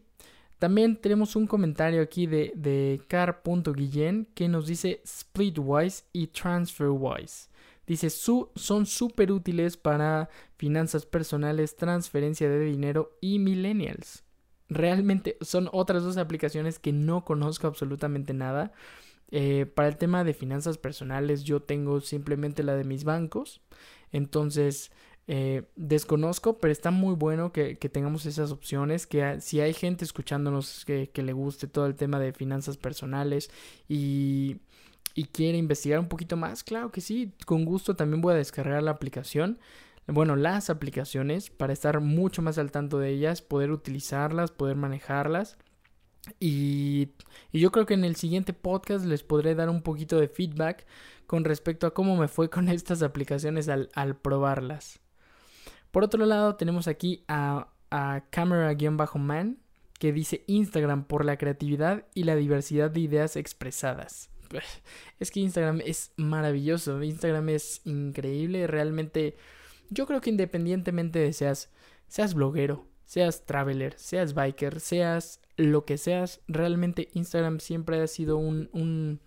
también 0.59 1.01
tenemos 1.01 1.37
un 1.37 1.47
comentario 1.47 2.03
aquí 2.03 2.27
de, 2.27 2.53
de 2.57 3.01
car.guillen 3.09 4.27
que 4.35 4.49
nos 4.49 4.67
dice 4.67 5.03
Splitwise 5.07 6.05
y 6.13 6.29
TransferWise. 6.29 7.49
Dice, 7.87 8.11
su, 8.11 8.51
son 8.55 8.85
súper 8.85 9.33
útiles 9.33 9.77
para 9.77 10.29
finanzas 10.57 11.07
personales, 11.07 11.77
transferencia 11.77 12.49
de 12.49 12.61
dinero 12.61 13.17
y 13.21 13.39
millennials. 13.39 14.25
Realmente 14.69 15.37
son 15.41 15.69
otras 15.73 16.03
dos 16.03 16.17
aplicaciones 16.19 16.79
que 16.79 16.93
no 16.93 17.25
conozco 17.25 17.67
absolutamente 17.67 18.35
nada. 18.35 18.73
Eh, 19.31 19.67
para 19.67 19.89
el 19.89 19.97
tema 19.97 20.25
de 20.25 20.33
finanzas 20.33 20.79
personales 20.79 21.45
yo 21.45 21.61
tengo 21.61 22.01
simplemente 22.01 22.63
la 22.63 22.77
de 22.77 22.85
mis 22.85 23.05
bancos. 23.05 23.61
Entonces 24.13 24.91
eh, 25.27 25.65
desconozco, 25.77 26.59
pero 26.59 26.73
está 26.73 26.91
muy 26.91 27.15
bueno 27.15 27.53
que, 27.53 27.77
tengamos 27.77 28.25
esas 28.25 28.51
opciones, 28.51 29.07
que 29.07 29.41
si 29.43 29.61
hay 29.61 29.75
gente 29.75 30.05
escuchándonos 30.05 30.87
que, 30.87 31.11
le 31.15 31.33
guste 31.35 31.67
todo 31.67 31.87
el 31.87 31.97
tema 31.97 32.19
de 32.19 32.33
finanzas 32.33 32.79
personales 32.79 33.51
y, 33.89 34.57
y 35.15 35.25
quiere 35.25 35.59
investigar 35.59 36.01
un 36.01 36.09
poquito 36.09 36.39
más, 36.39 36.65
claro 36.65 36.91
que 36.91 37.03
sí, 37.03 37.33
con 37.45 37.67
gusto 37.67 37.95
también 37.95 38.23
voy 38.23 38.33
a 38.33 38.37
descargar 38.37 38.83
la 38.83 38.93
aplicación 38.93 39.59
bueno, 40.09 40.37
las 40.37 40.71
aplicaciones 40.71 41.51
para 41.51 41.73
estar 41.73 42.01
mucho 42.01 42.41
más 42.41 42.57
al 42.59 42.71
tanto 42.71 42.99
de 42.99 43.11
ellas, 43.11 43.43
poder 43.43 43.71
utilizarlas, 43.71 44.51
poder 44.51 44.77
manejarlas. 44.77 45.59
Y, 46.41 47.11
yo 47.53 47.71
creo 47.71 47.87
que 47.87 47.95
en 47.95 48.05
el 48.05 48.17
siguiente 48.17 48.53
podcast 48.53 49.05
les 49.05 49.23
podré 49.23 49.55
dar 49.55 49.69
un 49.69 49.83
poquito 49.83 50.19
de 50.19 50.29
feedback 50.29 50.87
con 51.27 51.45
respecto 51.45 51.87
a 51.87 51.95
cómo 51.95 52.17
me 52.17 52.29
fue 52.29 52.49
con 52.49 52.69
estas 52.71 53.03
aplicaciones 53.03 53.69
al, 53.69 53.91
al 53.95 54.17
probarlas. 54.17 55.01
Por 55.91 56.05
otro 56.05 56.25
lado, 56.27 56.57
tenemos 56.57 56.89
aquí 56.89 57.25
a, 57.29 57.69
a 57.91 58.25
Camera-Man 58.31 59.59
que 59.99 60.13
dice 60.13 60.45
Instagram 60.47 61.05
por 61.05 61.25
la 61.25 61.37
creatividad 61.37 62.07
y 62.15 62.25
la 62.25 62.37
diversidad 62.37 62.91
de 62.91 63.01
ideas 63.01 63.37
expresadas. 63.37 64.31
Es 65.19 65.31
que 65.31 65.41
Instagram 65.41 65.83
es 65.85 66.13
maravilloso, 66.17 67.03
Instagram 67.03 67.51
es 67.51 67.83
increíble, 67.85 68.67
realmente 68.67 69.37
yo 69.91 70.07
creo 70.07 70.21
que 70.21 70.31
independientemente 70.31 71.19
de 71.19 71.33
seas, 71.33 71.71
seas 72.07 72.35
bloguero, 72.35 72.87
seas 73.05 73.45
traveler, 73.47 73.95
seas 73.99 74.35
biker, 74.35 74.81
seas 74.81 75.41
lo 75.57 75.85
que 75.85 75.99
seas, 75.99 76.41
realmente 76.47 77.09
Instagram 77.15 77.61
siempre 77.61 78.01
ha 78.01 78.07
sido 78.07 78.37
un, 78.37 78.69
un 78.73 79.21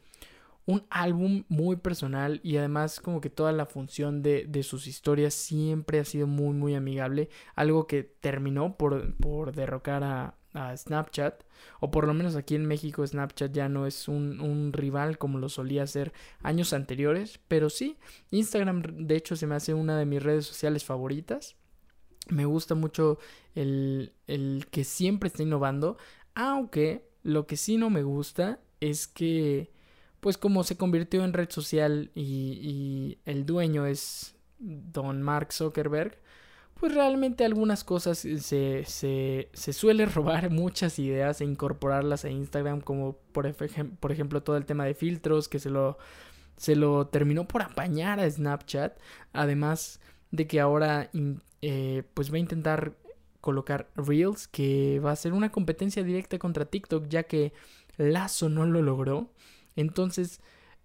un 0.66 0.86
álbum 0.90 1.44
muy 1.50 1.76
personal 1.76 2.40
y 2.44 2.58
además 2.58 3.00
como 3.00 3.20
que 3.20 3.30
toda 3.30 3.52
la 3.52 3.66
función 3.66 4.22
de, 4.22 4.46
de, 4.48 4.64
sus 4.64 4.88
historias 4.88 5.34
siempre 5.34 6.00
ha 6.00 6.06
sido 6.06 6.28
muy 6.28 6.54
muy 6.56 6.76
amigable, 6.76 7.30
algo 7.56 7.88
que 7.88 8.04
terminó 8.04 8.78
por, 8.78 9.16
por 9.18 9.54
derrocar 9.54 10.04
a, 10.04 10.36
a, 10.54 10.76
Snapchat, 10.76 11.44
o 11.80 11.92
por 11.92 12.08
lo 12.08 12.14
menos 12.14 12.36
aquí 12.36 12.56
en 12.56 12.66
México 12.66 13.06
Snapchat 13.06 13.52
ya 13.52 13.70
no 13.70 13.86
es 13.86 14.08
un, 14.08 14.42
un 14.42 14.74
rival 14.74 15.18
como 15.18 15.40
lo 15.40 15.50
solía 15.50 15.86
ser 15.88 16.14
años 16.42 16.74
anteriores, 16.74 17.40
pero 17.48 17.70
sí, 17.70 17.98
Instagram 18.32 18.82
de 18.82 19.16
hecho 19.16 19.36
se 19.36 19.48
me 19.48 19.56
hace 19.56 19.74
una 19.74 19.98
de 19.98 20.06
mis 20.06 20.22
redes 20.22 20.46
sociales 20.46 20.84
favoritas. 20.84 21.56
Me 22.30 22.46
gusta 22.46 22.76
mucho 22.76 23.18
el, 23.56 24.14
el 24.28 24.68
que 24.72 24.84
siempre 24.84 25.28
está 25.28 25.44
innovando, 25.44 25.98
aunque 26.36 27.10
lo 27.24 27.48
que 27.48 27.58
sí 27.58 27.78
no 27.78 27.90
me 27.90 28.04
gusta 28.04 28.60
es 28.80 29.08
que 29.08 29.72
pues 30.22 30.38
como 30.38 30.64
se 30.64 30.78
convirtió 30.78 31.26
en 31.26 31.34
red 31.34 31.50
social 31.50 32.12
y, 32.16 33.18
el 33.26 33.46
dueño 33.46 33.86
es 33.86 34.36
don 34.60 35.22
Mark 35.22 35.52
Zuckerberg, 35.52 36.18
pues 36.82 36.96
realmente 36.96 37.46
algunas 37.46 37.84
cosas 37.84 38.18
se, 38.18 38.86
se, 38.86 39.50
se 39.54 39.74
suele 39.74 40.08
robar 40.08 40.50
muchas 40.50 40.98
ideas 40.98 41.40
e 41.40 41.46
incorporarlas 41.46 42.26
a 42.26 42.32
Instagram, 42.32 42.82
como 42.82 43.18
por, 43.32 43.54
por 44.00 44.12
ejemplo 44.12 44.42
todo 44.42 44.58
el 44.58 44.66
tema 44.66 44.86
de 44.86 44.96
filtros 44.96 45.48
que 45.48 45.60
se 45.60 45.70
lo, 45.70 46.00
se 46.58 46.76
lo 46.76 47.06
terminó 47.06 47.48
por 47.48 47.62
apañar 47.62 48.20
a 48.20 48.28
Snapchat, 48.28 48.98
además 49.32 50.00
de 50.32 50.48
que 50.48 50.60
ahora 50.60 51.12
eh, 51.62 52.02
pues 52.16 52.32
va 52.32 52.38
a 52.38 52.40
intentar 52.40 52.94
colocar 53.42 53.92
Reels, 53.96 54.48
que 54.48 55.00
va 55.02 55.12
a 55.12 55.16
ser 55.16 55.34
una 55.34 55.52
competencia 55.52 56.04
directa 56.04 56.40
contra 56.40 56.66
TikTok, 56.66 57.08
ya 57.10 57.22
que 57.22 57.54
Lazo 57.98 58.50
no 58.50 58.66
lo 58.66 58.82
logró. 58.82 59.30
Entonces, 59.76 60.42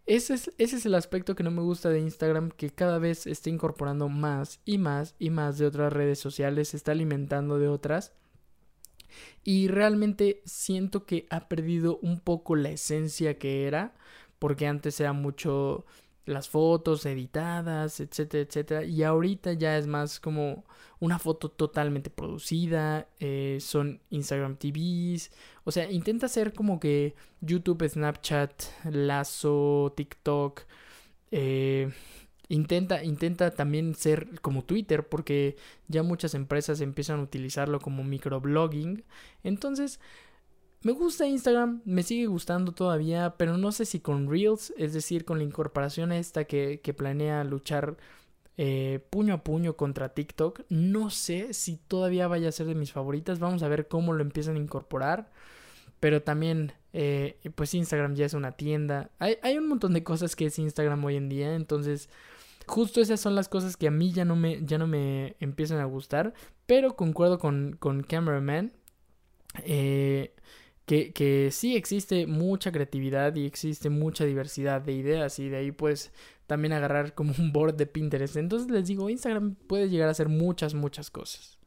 ese 0.06 0.34
es, 0.34 0.52
ese 0.58 0.76
es 0.76 0.86
el 0.86 0.94
aspecto 0.94 1.34
que 1.34 1.42
no 1.42 1.50
me 1.50 1.62
gusta 1.62 1.88
de 1.88 2.00
Instagram, 2.00 2.50
que 2.50 2.70
cada 2.70 2.98
vez 2.98 3.26
está 3.26 3.50
incorporando 3.50 4.08
más 4.08 4.60
y 4.64 4.78
más 4.78 5.14
y 5.18 5.30
más 5.30 5.58
de 5.58 5.66
otras 5.66 5.92
redes 5.92 6.18
sociales, 6.20 6.68
se 6.68 6.76
está 6.76 6.92
alimentando 6.92 7.58
de 7.58 7.68
otras. 7.68 8.12
Y 9.42 9.68
realmente 9.68 10.42
siento 10.44 11.06
que 11.06 11.26
ha 11.30 11.48
perdido 11.48 11.98
un 12.02 12.20
poco 12.20 12.56
la 12.56 12.70
esencia 12.70 13.38
que 13.38 13.66
era, 13.66 13.94
porque 14.38 14.66
antes 14.66 15.00
era 15.00 15.12
mucho 15.12 15.86
las 16.26 16.48
fotos 16.48 17.06
editadas, 17.06 18.00
etcétera, 18.00 18.42
etcétera. 18.42 18.84
Y 18.84 19.02
ahorita 19.02 19.54
ya 19.54 19.78
es 19.78 19.86
más 19.86 20.20
como 20.20 20.64
una 21.00 21.18
foto 21.18 21.50
totalmente 21.50 22.10
producida, 22.10 23.08
eh, 23.20 23.58
son 23.60 24.00
Instagram 24.10 24.56
TVs, 24.56 25.30
o 25.64 25.70
sea, 25.70 25.90
intenta 25.90 26.28
ser 26.28 26.52
como 26.52 26.80
que 26.80 27.14
YouTube, 27.40 27.88
Snapchat, 27.88 28.62
Lazo, 28.84 29.92
TikTok, 29.96 30.62
eh, 31.30 31.90
intenta, 32.48 33.02
intenta 33.04 33.50
también 33.52 33.94
ser 33.94 34.40
como 34.40 34.64
Twitter, 34.64 35.08
porque 35.08 35.56
ya 35.88 36.02
muchas 36.02 36.34
empresas 36.34 36.80
empiezan 36.80 37.20
a 37.20 37.22
utilizarlo 37.24 37.80
como 37.80 38.04
microblogging. 38.04 39.04
Entonces, 39.42 40.00
me 40.82 40.92
gusta 40.92 41.26
Instagram, 41.26 41.82
me 41.84 42.02
sigue 42.02 42.26
gustando 42.26 42.72
todavía, 42.72 43.34
pero 43.36 43.56
no 43.56 43.72
sé 43.72 43.84
si 43.84 44.00
con 44.00 44.30
Reels, 44.30 44.72
es 44.76 44.92
decir, 44.92 45.24
con 45.24 45.38
la 45.38 45.44
incorporación 45.44 46.12
esta 46.12 46.44
que, 46.44 46.80
que 46.80 46.94
planea 46.94 47.44
luchar 47.44 47.96
eh, 48.56 49.00
puño 49.10 49.34
a 49.34 49.44
puño 49.44 49.76
contra 49.76 50.14
TikTok, 50.14 50.62
no 50.68 51.10
sé 51.10 51.52
si 51.54 51.76
todavía 51.76 52.28
vaya 52.28 52.48
a 52.48 52.52
ser 52.52 52.66
de 52.66 52.74
mis 52.74 52.92
favoritas, 52.92 53.38
vamos 53.38 53.62
a 53.62 53.68
ver 53.68 53.88
cómo 53.88 54.12
lo 54.12 54.22
empiezan 54.22 54.56
a 54.56 54.60
incorporar, 54.60 55.30
pero 56.00 56.22
también, 56.22 56.72
eh, 56.92 57.38
pues 57.54 57.74
Instagram 57.74 58.14
ya 58.14 58.26
es 58.26 58.34
una 58.34 58.52
tienda, 58.52 59.10
hay, 59.18 59.38
hay 59.42 59.58
un 59.58 59.68
montón 59.68 59.92
de 59.92 60.04
cosas 60.04 60.36
que 60.36 60.46
es 60.46 60.58
Instagram 60.58 61.04
hoy 61.04 61.16
en 61.16 61.28
día, 61.28 61.54
entonces... 61.54 62.08
Justo 62.68 63.00
esas 63.00 63.20
son 63.20 63.36
las 63.36 63.48
cosas 63.48 63.76
que 63.76 63.86
a 63.86 63.92
mí 63.92 64.10
ya 64.12 64.24
no 64.24 64.34
me, 64.34 64.60
ya 64.64 64.76
no 64.76 64.88
me 64.88 65.36
empiezan 65.38 65.78
a 65.78 65.84
gustar. 65.84 66.34
Pero 66.66 66.96
concuerdo 66.96 67.38
con, 67.38 67.76
con 67.78 68.02
Cameraman. 68.02 68.72
Eh, 69.64 70.34
que, 70.86 71.12
que 71.12 71.50
sí 71.50 71.76
existe 71.76 72.26
mucha 72.26 72.72
creatividad 72.72 73.34
y 73.34 73.44
existe 73.44 73.90
mucha 73.90 74.24
diversidad 74.24 74.80
de 74.80 74.92
ideas 74.92 75.38
y 75.38 75.48
de 75.48 75.56
ahí 75.56 75.72
pues 75.72 76.12
también 76.46 76.72
agarrar 76.72 77.14
como 77.14 77.34
un 77.38 77.52
board 77.52 77.74
de 77.74 77.86
Pinterest. 77.86 78.36
Entonces 78.36 78.70
les 78.70 78.86
digo, 78.86 79.10
Instagram 79.10 79.56
puede 79.66 79.88
llegar 79.88 80.08
a 80.08 80.12
hacer 80.12 80.28
muchas, 80.28 80.74
muchas 80.74 81.10
cosas. 81.10 81.58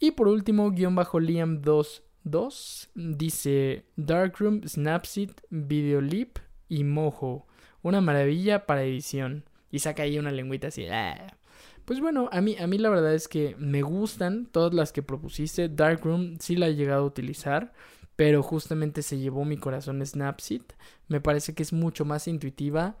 Y 0.00 0.10
por 0.10 0.28
último, 0.28 0.70
guion 0.72 0.94
bajo 0.94 1.20
Liam22 1.20 2.88
dice 2.94 3.84
Darkroom, 3.96 4.62
Snapseed, 4.66 5.30
Videolip 5.50 6.38
y 6.68 6.84
Mojo. 6.84 7.46
Una 7.82 8.00
maravilla 8.00 8.66
para 8.66 8.82
edición. 8.82 9.44
Y 9.70 9.78
saca 9.80 10.02
ahí 10.02 10.18
una 10.18 10.32
lengüita 10.32 10.68
así. 10.68 10.86
Ah". 10.86 11.36
Pues 11.84 12.00
bueno, 12.00 12.28
a 12.32 12.40
mí, 12.40 12.56
a 12.58 12.66
mí 12.66 12.78
la 12.78 12.88
verdad 12.88 13.14
es 13.14 13.28
que 13.28 13.56
me 13.58 13.82
gustan 13.82 14.46
todas 14.46 14.72
las 14.72 14.92
que 14.92 15.02
propusiste. 15.02 15.68
Darkroom 15.68 16.38
sí 16.40 16.56
la 16.56 16.68
he 16.68 16.74
llegado 16.74 17.02
a 17.02 17.06
utilizar 17.06 17.72
pero 18.16 18.42
justamente 18.42 19.02
se 19.02 19.18
llevó 19.18 19.44
mi 19.44 19.56
corazón 19.56 20.04
Snapseed. 20.04 20.62
Me 21.08 21.20
parece 21.20 21.54
que 21.54 21.62
es 21.62 21.72
mucho 21.72 22.04
más 22.04 22.28
intuitiva. 22.28 22.96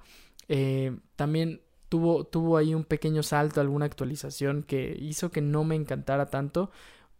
Eh, 0.48 0.96
también 1.16 1.60
tuvo, 1.88 2.24
tuvo 2.24 2.56
ahí 2.56 2.74
un 2.74 2.84
pequeño 2.84 3.22
salto, 3.22 3.60
alguna 3.60 3.86
actualización 3.86 4.62
que 4.62 4.96
hizo 4.98 5.30
que 5.30 5.40
no 5.40 5.64
me 5.64 5.76
encantara 5.76 6.26
tanto. 6.26 6.70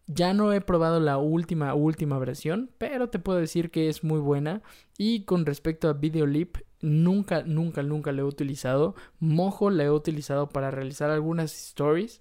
Ya 0.06 0.34
no 0.34 0.52
he 0.52 0.60
probado 0.60 1.00
la 1.00 1.16
última, 1.16 1.74
última 1.74 2.18
versión, 2.18 2.70
pero 2.76 3.08
te 3.08 3.18
puedo 3.18 3.38
decir 3.38 3.70
que 3.70 3.88
es 3.88 4.04
muy 4.04 4.20
buena. 4.20 4.62
Y 4.98 5.24
con 5.24 5.46
respecto 5.46 5.88
a 5.88 5.94
Videolip, 5.94 6.58
nunca, 6.82 7.42
nunca, 7.42 7.82
nunca 7.82 8.12
lo 8.12 8.22
he 8.22 8.24
utilizado. 8.24 8.94
Mojo 9.18 9.70
la 9.70 9.84
he 9.84 9.90
utilizado 9.90 10.48
para 10.48 10.70
realizar 10.70 11.10
algunas 11.10 11.54
stories. 11.54 12.20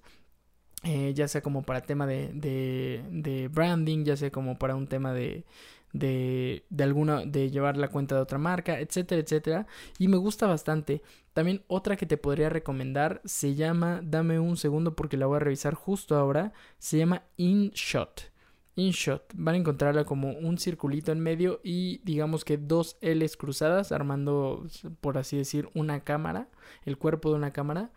Eh, 0.86 1.14
ya 1.14 1.30
sea 1.30 1.42
como 1.42 1.64
para 1.64 1.82
tema 1.82 2.06
de, 2.06 2.32
de, 2.34 3.04
de 3.10 3.48
branding, 3.48 4.04
ya 4.04 4.18
sea 4.18 4.32
como 4.32 4.60
para 4.60 4.76
un 4.76 4.88
tema 4.88 5.14
de, 5.14 5.46
de, 5.94 6.66
de 6.70 6.84
alguna, 6.84 7.26
de 7.26 7.50
llevar 7.50 7.78
la 7.78 7.88
cuenta 7.88 8.16
de 8.16 8.22
otra 8.22 8.38
marca, 8.38 8.80
etcétera, 8.80 9.22
etcétera. 9.22 9.68
Y 9.98 10.10
me 10.10 10.18
gusta 10.18 10.46
bastante. 10.46 11.02
También 11.32 11.64
otra 11.68 11.96
que 11.96 12.06
te 12.06 12.18
podría 12.18 12.50
recomendar 12.50 13.22
se 13.24 13.56
llama, 13.56 14.02
dame 14.04 14.40
un 14.40 14.58
segundo 14.58 14.96
porque 14.96 15.16
la 15.16 15.26
voy 15.26 15.38
a 15.38 15.40
revisar 15.40 15.74
justo 15.74 16.18
ahora, 16.18 16.52
se 16.80 16.98
llama 16.98 17.24
InShot. 17.38 18.32
InShot, 18.76 19.32
van 19.36 19.56
a 19.56 19.60
encontrarla 19.60 20.04
como 20.04 20.32
un 20.32 20.58
circulito 20.58 21.12
en 21.12 21.20
medio 21.20 21.62
y 21.64 22.02
digamos 22.04 22.44
que 22.44 22.58
dos 22.58 22.98
L's 23.02 23.38
cruzadas 23.38 23.92
armando, 23.92 24.66
por 25.00 25.18
así 25.18 25.38
decir, 25.38 25.70
una 25.76 26.02
cámara, 26.04 26.50
el 26.84 26.98
cuerpo 26.98 27.30
de 27.30 27.36
una 27.36 27.54
cámara. 27.54 27.92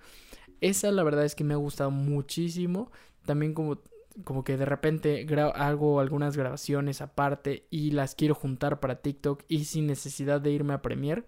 Esa 0.60 0.90
la 0.90 1.02
verdad 1.02 1.24
es 1.24 1.34
que 1.34 1.44
me 1.44 1.54
ha 1.54 1.58
gustado 1.58 1.90
muchísimo. 1.90 2.90
También 3.24 3.54
como 3.54 3.78
como 4.24 4.44
que 4.44 4.56
de 4.56 4.64
repente 4.64 5.26
hago 5.54 6.00
algunas 6.00 6.36
grabaciones 6.36 7.00
aparte 7.02 7.66
y 7.70 7.90
las 7.90 8.14
quiero 8.14 8.34
juntar 8.34 8.80
para 8.80 9.02
TikTok 9.02 9.44
y 9.48 9.64
sin 9.64 9.86
necesidad 9.86 10.40
de 10.40 10.52
irme 10.52 10.72
a 10.72 10.82
Premiere. 10.82 11.24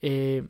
Eh, 0.00 0.48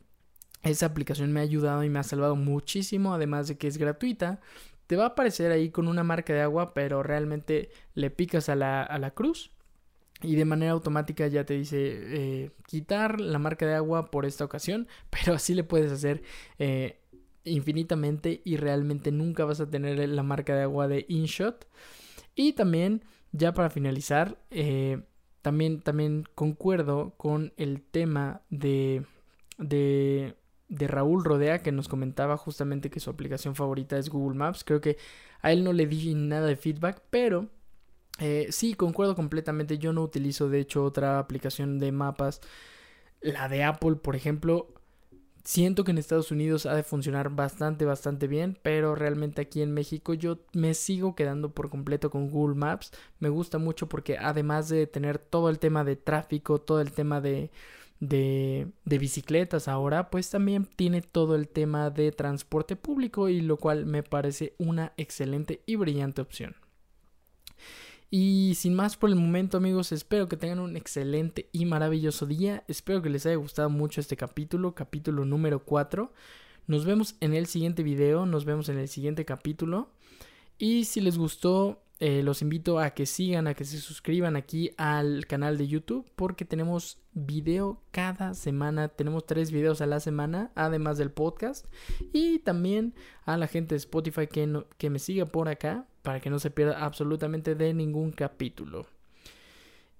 esa 0.62 0.86
aplicación 0.86 1.32
me 1.32 1.40
ha 1.40 1.42
ayudado 1.42 1.82
y 1.84 1.90
me 1.90 1.98
ha 1.98 2.04
salvado 2.04 2.36
muchísimo, 2.36 3.14
además 3.14 3.48
de 3.48 3.58
que 3.58 3.66
es 3.66 3.78
gratuita. 3.78 4.40
Te 4.86 4.96
va 4.96 5.04
a 5.04 5.08
aparecer 5.08 5.52
ahí 5.52 5.70
con 5.70 5.88
una 5.88 6.04
marca 6.04 6.32
de 6.32 6.42
agua, 6.42 6.74
pero 6.74 7.02
realmente 7.02 7.70
le 7.94 8.10
picas 8.10 8.48
a 8.48 8.56
la, 8.56 8.82
a 8.82 8.98
la 8.98 9.10
cruz 9.12 9.50
y 10.22 10.34
de 10.34 10.44
manera 10.44 10.72
automática 10.72 11.26
ya 11.28 11.44
te 11.44 11.54
dice 11.54 11.78
eh, 11.80 12.50
quitar 12.66 13.20
la 13.20 13.38
marca 13.38 13.66
de 13.66 13.74
agua 13.74 14.10
por 14.10 14.26
esta 14.26 14.44
ocasión, 14.44 14.88
pero 15.10 15.34
así 15.34 15.54
le 15.54 15.64
puedes 15.64 15.92
hacer 15.92 16.22
eh, 16.58 17.00
infinitamente 17.50 18.40
y 18.44 18.56
realmente 18.56 19.12
nunca 19.12 19.44
vas 19.44 19.60
a 19.60 19.70
tener 19.70 20.08
la 20.08 20.22
marca 20.22 20.54
de 20.54 20.62
agua 20.62 20.88
de 20.88 21.06
InShot. 21.08 21.66
Y 22.34 22.52
también, 22.52 23.04
ya 23.32 23.52
para 23.52 23.70
finalizar, 23.70 24.38
eh, 24.50 25.02
también, 25.42 25.80
también 25.80 26.24
concuerdo 26.34 27.14
con 27.16 27.52
el 27.56 27.82
tema 27.82 28.42
de, 28.50 29.04
de, 29.58 30.36
de 30.68 30.86
Raúl 30.86 31.24
Rodea 31.24 31.62
que 31.62 31.72
nos 31.72 31.88
comentaba 31.88 32.36
justamente 32.36 32.90
que 32.90 33.00
su 33.00 33.10
aplicación 33.10 33.54
favorita 33.54 33.98
es 33.98 34.08
Google 34.08 34.38
Maps. 34.38 34.64
Creo 34.64 34.80
que 34.80 34.98
a 35.40 35.52
él 35.52 35.64
no 35.64 35.72
le 35.72 35.86
di 35.86 36.14
nada 36.14 36.46
de 36.46 36.56
feedback, 36.56 37.02
pero 37.10 37.48
eh, 38.18 38.48
sí, 38.50 38.74
concuerdo 38.74 39.14
completamente. 39.14 39.78
Yo 39.78 39.92
no 39.92 40.02
utilizo, 40.02 40.48
de 40.48 40.60
hecho, 40.60 40.84
otra 40.84 41.18
aplicación 41.18 41.78
de 41.78 41.92
mapas. 41.92 42.40
La 43.20 43.48
de 43.48 43.64
Apple, 43.64 43.96
por 43.96 44.16
ejemplo, 44.16 44.68
Siento 45.48 45.82
que 45.82 45.92
en 45.92 45.98
Estados 45.98 46.30
Unidos 46.30 46.66
ha 46.66 46.74
de 46.74 46.82
funcionar 46.82 47.30
bastante, 47.30 47.86
bastante 47.86 48.26
bien, 48.26 48.58
pero 48.60 48.94
realmente 48.94 49.40
aquí 49.40 49.62
en 49.62 49.72
México 49.72 50.12
yo 50.12 50.40
me 50.52 50.74
sigo 50.74 51.14
quedando 51.16 51.54
por 51.54 51.70
completo 51.70 52.10
con 52.10 52.28
Google 52.28 52.54
Maps. 52.54 52.92
Me 53.18 53.30
gusta 53.30 53.56
mucho 53.56 53.88
porque 53.88 54.18
además 54.18 54.68
de 54.68 54.86
tener 54.86 55.16
todo 55.16 55.48
el 55.48 55.58
tema 55.58 55.84
de 55.84 55.96
tráfico, 55.96 56.60
todo 56.60 56.82
el 56.82 56.92
tema 56.92 57.22
de, 57.22 57.50
de, 57.98 58.68
de 58.84 58.98
bicicletas 58.98 59.68
ahora, 59.68 60.10
pues 60.10 60.28
también 60.28 60.66
tiene 60.66 61.00
todo 61.00 61.34
el 61.34 61.48
tema 61.48 61.88
de 61.88 62.12
transporte 62.12 62.76
público 62.76 63.30
y 63.30 63.40
lo 63.40 63.56
cual 63.56 63.86
me 63.86 64.02
parece 64.02 64.52
una 64.58 64.92
excelente 64.98 65.62
y 65.64 65.76
brillante 65.76 66.20
opción. 66.20 66.56
Y 68.10 68.54
sin 68.54 68.74
más 68.74 68.96
por 68.96 69.10
el 69.10 69.16
momento 69.16 69.58
amigos, 69.58 69.92
espero 69.92 70.28
que 70.28 70.38
tengan 70.38 70.60
un 70.60 70.76
excelente 70.76 71.50
y 71.52 71.66
maravilloso 71.66 72.24
día. 72.24 72.64
Espero 72.66 73.02
que 73.02 73.10
les 73.10 73.26
haya 73.26 73.36
gustado 73.36 73.68
mucho 73.68 74.00
este 74.00 74.16
capítulo, 74.16 74.74
capítulo 74.74 75.26
número 75.26 75.64
4. 75.64 76.10
Nos 76.66 76.86
vemos 76.86 77.16
en 77.20 77.34
el 77.34 77.46
siguiente 77.46 77.82
video, 77.82 78.24
nos 78.24 78.46
vemos 78.46 78.70
en 78.70 78.78
el 78.78 78.88
siguiente 78.88 79.26
capítulo. 79.26 79.90
Y 80.56 80.86
si 80.86 81.02
les 81.02 81.18
gustó, 81.18 81.82
eh, 82.00 82.22
los 82.22 82.42
invito 82.42 82.78
a 82.78 82.90
que 82.90 83.06
sigan, 83.06 83.48
a 83.48 83.54
que 83.54 83.64
se 83.64 83.78
suscriban 83.78 84.36
aquí 84.36 84.70
al 84.76 85.26
canal 85.26 85.58
de 85.58 85.66
YouTube 85.66 86.08
porque 86.14 86.44
tenemos 86.44 86.98
video 87.12 87.82
cada 87.90 88.34
semana. 88.34 88.88
Tenemos 88.88 89.26
tres 89.26 89.50
videos 89.50 89.80
a 89.80 89.86
la 89.86 89.98
semana, 89.98 90.52
además 90.54 90.98
del 90.98 91.10
podcast. 91.10 91.66
Y 92.12 92.38
también 92.38 92.94
a 93.24 93.36
la 93.36 93.48
gente 93.48 93.74
de 93.74 93.78
Spotify 93.78 94.28
que, 94.28 94.64
que 94.76 94.90
me 94.90 95.00
siga 95.00 95.26
por 95.26 95.48
acá 95.48 95.86
para 96.02 96.20
que 96.20 96.30
no 96.30 96.38
se 96.38 96.50
pierda 96.50 96.84
absolutamente 96.84 97.56
de 97.56 97.74
ningún 97.74 98.12
capítulo. 98.12 98.86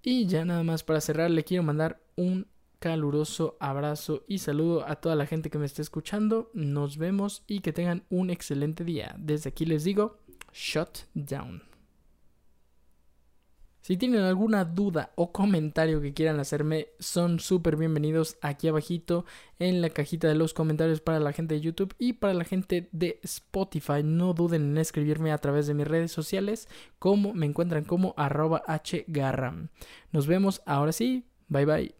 Y 0.00 0.26
ya 0.26 0.44
nada 0.44 0.62
más 0.62 0.84
para 0.84 1.00
cerrar, 1.00 1.30
le 1.32 1.42
quiero 1.42 1.64
mandar 1.64 2.00
un 2.14 2.46
caluroso 2.78 3.56
abrazo 3.58 4.24
y 4.28 4.38
saludo 4.38 4.86
a 4.86 4.96
toda 4.96 5.16
la 5.16 5.26
gente 5.26 5.50
que 5.50 5.58
me 5.58 5.66
esté 5.66 5.82
escuchando. 5.82 6.50
Nos 6.54 6.96
vemos 6.96 7.42
y 7.48 7.58
que 7.58 7.72
tengan 7.72 8.04
un 8.08 8.30
excelente 8.30 8.84
día. 8.84 9.16
Desde 9.18 9.50
aquí 9.50 9.66
les 9.66 9.82
digo, 9.82 10.18
shut 10.52 11.00
down. 11.14 11.68
Si 13.88 13.96
tienen 13.96 14.20
alguna 14.20 14.66
duda 14.66 15.12
o 15.14 15.32
comentario 15.32 16.02
que 16.02 16.12
quieran 16.12 16.40
hacerme, 16.40 16.88
son 16.98 17.40
súper 17.40 17.76
bienvenidos 17.76 18.36
aquí 18.42 18.68
abajito 18.68 19.24
en 19.58 19.80
la 19.80 19.88
cajita 19.88 20.28
de 20.28 20.34
los 20.34 20.52
comentarios 20.52 21.00
para 21.00 21.20
la 21.20 21.32
gente 21.32 21.54
de 21.54 21.62
YouTube 21.62 21.94
y 21.98 22.12
para 22.12 22.34
la 22.34 22.44
gente 22.44 22.90
de 22.92 23.18
Spotify. 23.22 24.02
No 24.04 24.34
duden 24.34 24.72
en 24.72 24.76
escribirme 24.76 25.32
a 25.32 25.38
través 25.38 25.66
de 25.66 25.72
mis 25.72 25.88
redes 25.88 26.12
sociales, 26.12 26.68
como 26.98 27.32
me 27.32 27.46
encuentran 27.46 27.84
como 27.84 28.12
arroba 28.18 28.62
hgarram. 28.66 29.68
Nos 30.12 30.26
vemos 30.26 30.60
ahora 30.66 30.92
sí, 30.92 31.24
bye 31.48 31.64
bye. 31.64 31.97